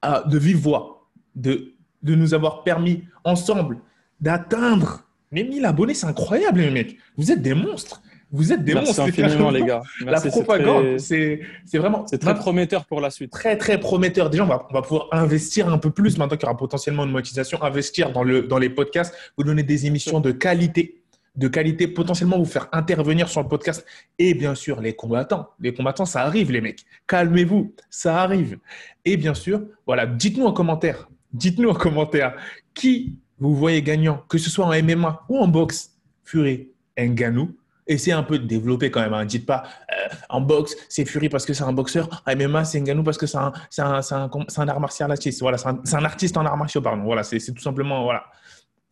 ah, 0.00 0.24
de 0.26 0.38
vive 0.38 0.56
voix 0.56 0.99
de, 1.34 1.74
de 2.02 2.14
nous 2.14 2.34
avoir 2.34 2.62
permis 2.62 3.04
ensemble 3.24 3.78
d'atteindre 4.20 5.04
les 5.32 5.44
1000 5.44 5.64
abonnés. 5.64 5.94
C'est 5.94 6.06
incroyable, 6.06 6.60
les 6.60 6.70
mecs. 6.70 6.96
Vous 7.16 7.30
êtes 7.32 7.42
des 7.42 7.54
monstres. 7.54 8.02
Vous 8.32 8.52
êtes 8.52 8.62
des 8.64 8.74
Merci 8.74 9.00
monstres. 9.00 9.02
infiniment, 9.02 9.50
les 9.50 9.64
gars. 9.64 9.82
la 10.04 10.20
propagande, 10.20 10.98
c'est 10.98 11.40
vraiment. 11.74 12.06
C'est 12.06 12.18
très 12.18 12.36
prometteur 12.36 12.84
pour 12.84 13.00
la 13.00 13.10
suite. 13.10 13.32
Très, 13.32 13.56
très 13.56 13.80
prometteur. 13.80 14.30
Déjà, 14.30 14.44
on 14.44 14.46
va, 14.46 14.66
on 14.70 14.74
va 14.74 14.82
pouvoir 14.82 15.08
investir 15.10 15.68
un 15.68 15.78
peu 15.78 15.90
plus 15.90 16.16
maintenant 16.16 16.36
qu'il 16.36 16.46
y 16.46 16.48
aura 16.48 16.56
potentiellement 16.56 17.04
une 17.04 17.10
monétisation. 17.10 17.60
Investir 17.62 18.12
dans, 18.12 18.22
le, 18.22 18.42
dans 18.42 18.58
les 18.58 18.70
podcasts, 18.70 19.14
vous 19.36 19.42
donner 19.42 19.64
des 19.64 19.86
émissions 19.86 20.20
de 20.20 20.30
qualité 20.30 20.96
de 21.36 21.46
qualité, 21.48 21.86
potentiellement 21.86 22.38
vous 22.38 22.44
faire 22.44 22.68
intervenir 22.72 23.28
sur 23.28 23.40
le 23.40 23.48
podcast. 23.48 23.86
Et 24.18 24.34
bien 24.34 24.54
sûr, 24.54 24.80
les 24.80 24.94
combattants. 24.94 25.48
Les 25.60 25.72
combattants, 25.72 26.04
ça 26.04 26.22
arrive, 26.22 26.50
les 26.50 26.60
mecs. 26.60 26.84
Calmez-vous, 27.06 27.72
ça 27.88 28.20
arrive. 28.20 28.58
Et 29.04 29.16
bien 29.16 29.34
sûr, 29.34 29.62
voilà, 29.86 30.06
dites-nous 30.06 30.44
en 30.44 30.52
commentaire 30.52 31.08
Dites-nous 31.32 31.70
en 31.70 31.74
commentaire 31.74 32.36
qui 32.74 33.18
vous 33.38 33.54
voyez 33.54 33.82
gagnant, 33.82 34.22
que 34.28 34.38
ce 34.38 34.50
soit 34.50 34.66
en 34.66 34.82
MMA 34.82 35.24
ou 35.28 35.38
en 35.38 35.48
boxe, 35.48 35.92
Fury, 36.24 36.70
Nganou. 36.98 37.56
Essayez 37.86 38.12
un 38.12 38.22
peu 38.22 38.38
de 38.38 38.46
développer 38.46 38.90
quand 38.90 39.00
même. 39.00 39.14
Hein. 39.14 39.24
Dites 39.24 39.46
pas 39.46 39.64
euh, 39.90 40.14
en 40.28 40.40
boxe, 40.40 40.76
c'est 40.88 41.04
Fury 41.04 41.28
parce 41.28 41.44
que 41.44 41.54
c'est 41.54 41.64
un 41.64 41.72
boxeur. 41.72 42.22
En 42.26 42.36
MMA, 42.36 42.64
c'est 42.64 42.80
Nganou 42.80 43.02
parce 43.02 43.18
que 43.18 43.26
c'est 43.26 43.38
un, 43.38 43.52
un, 43.78 44.00
un, 44.10 44.68
art 44.68 44.80
martial 44.80 45.10
artiste. 45.10 45.40
Voilà, 45.40 45.58
c'est 45.58 45.94
un, 45.94 46.04
artiste 46.04 46.36
en 46.36 46.44
art 46.44 46.56
martial, 46.56 46.84
pardon. 46.84 47.02
Voilà, 47.02 47.24
c'est 47.24 47.40
tout 47.52 47.62
simplement. 47.62 48.04
Voilà. 48.04 48.24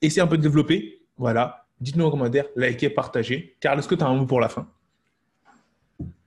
Essayez 0.01 0.23
un 0.23 0.27
peu 0.27 0.39
de 0.39 0.43
développer. 0.43 1.03
Voilà. 1.17 1.67
Dites-nous 1.81 2.07
en 2.07 2.11
commentaire, 2.11 2.47
likez, 2.57 2.91
partagez. 2.91 3.57
Carl, 3.61 3.79
est-ce 3.79 3.87
que 3.87 3.95
tu 3.95 4.03
as 4.03 4.09
un 4.09 4.15
mot 4.15 4.27
pour 4.27 4.41
la 4.41 4.49
fin? 4.49 4.67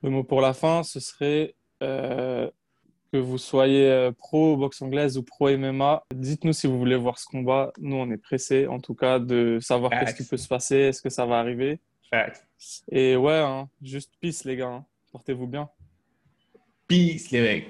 Le 0.02 0.10
mot 0.10 0.24
pour 0.24 0.40
la 0.40 0.54
fin, 0.54 0.82
ce 0.82 0.98
serait 0.98 1.54
euh, 1.82 2.48
que 3.12 3.18
vous 3.18 3.36
soyez 3.36 3.90
euh, 3.90 4.10
pro 4.10 4.56
boxe 4.56 4.80
anglaise 4.80 5.18
ou 5.18 5.22
pro 5.22 5.54
MMA, 5.54 6.02
dites-nous 6.14 6.54
si 6.54 6.66
vous 6.66 6.78
voulez 6.78 6.96
voir 6.96 7.18
ce 7.18 7.26
combat. 7.26 7.70
Nous, 7.78 7.96
on 7.96 8.10
est 8.10 8.16
pressés, 8.16 8.66
en 8.66 8.80
tout 8.80 8.94
cas, 8.94 9.18
de 9.18 9.58
savoir 9.60 9.90
qu'est-ce 9.90 10.14
qui 10.14 10.26
peut 10.26 10.38
se 10.38 10.48
passer, 10.48 10.76
est-ce 10.76 11.02
que 11.02 11.10
ça 11.10 11.26
va 11.26 11.38
arriver. 11.38 11.78
Et 12.90 13.16
ouais, 13.16 13.38
hein, 13.38 13.68
juste 13.82 14.12
peace, 14.20 14.44
les 14.44 14.56
gars. 14.56 14.68
Hein. 14.68 14.86
Portez-vous 15.12 15.46
bien. 15.46 15.68
Peace, 16.88 17.30
les 17.30 17.40
mecs. 17.42 17.68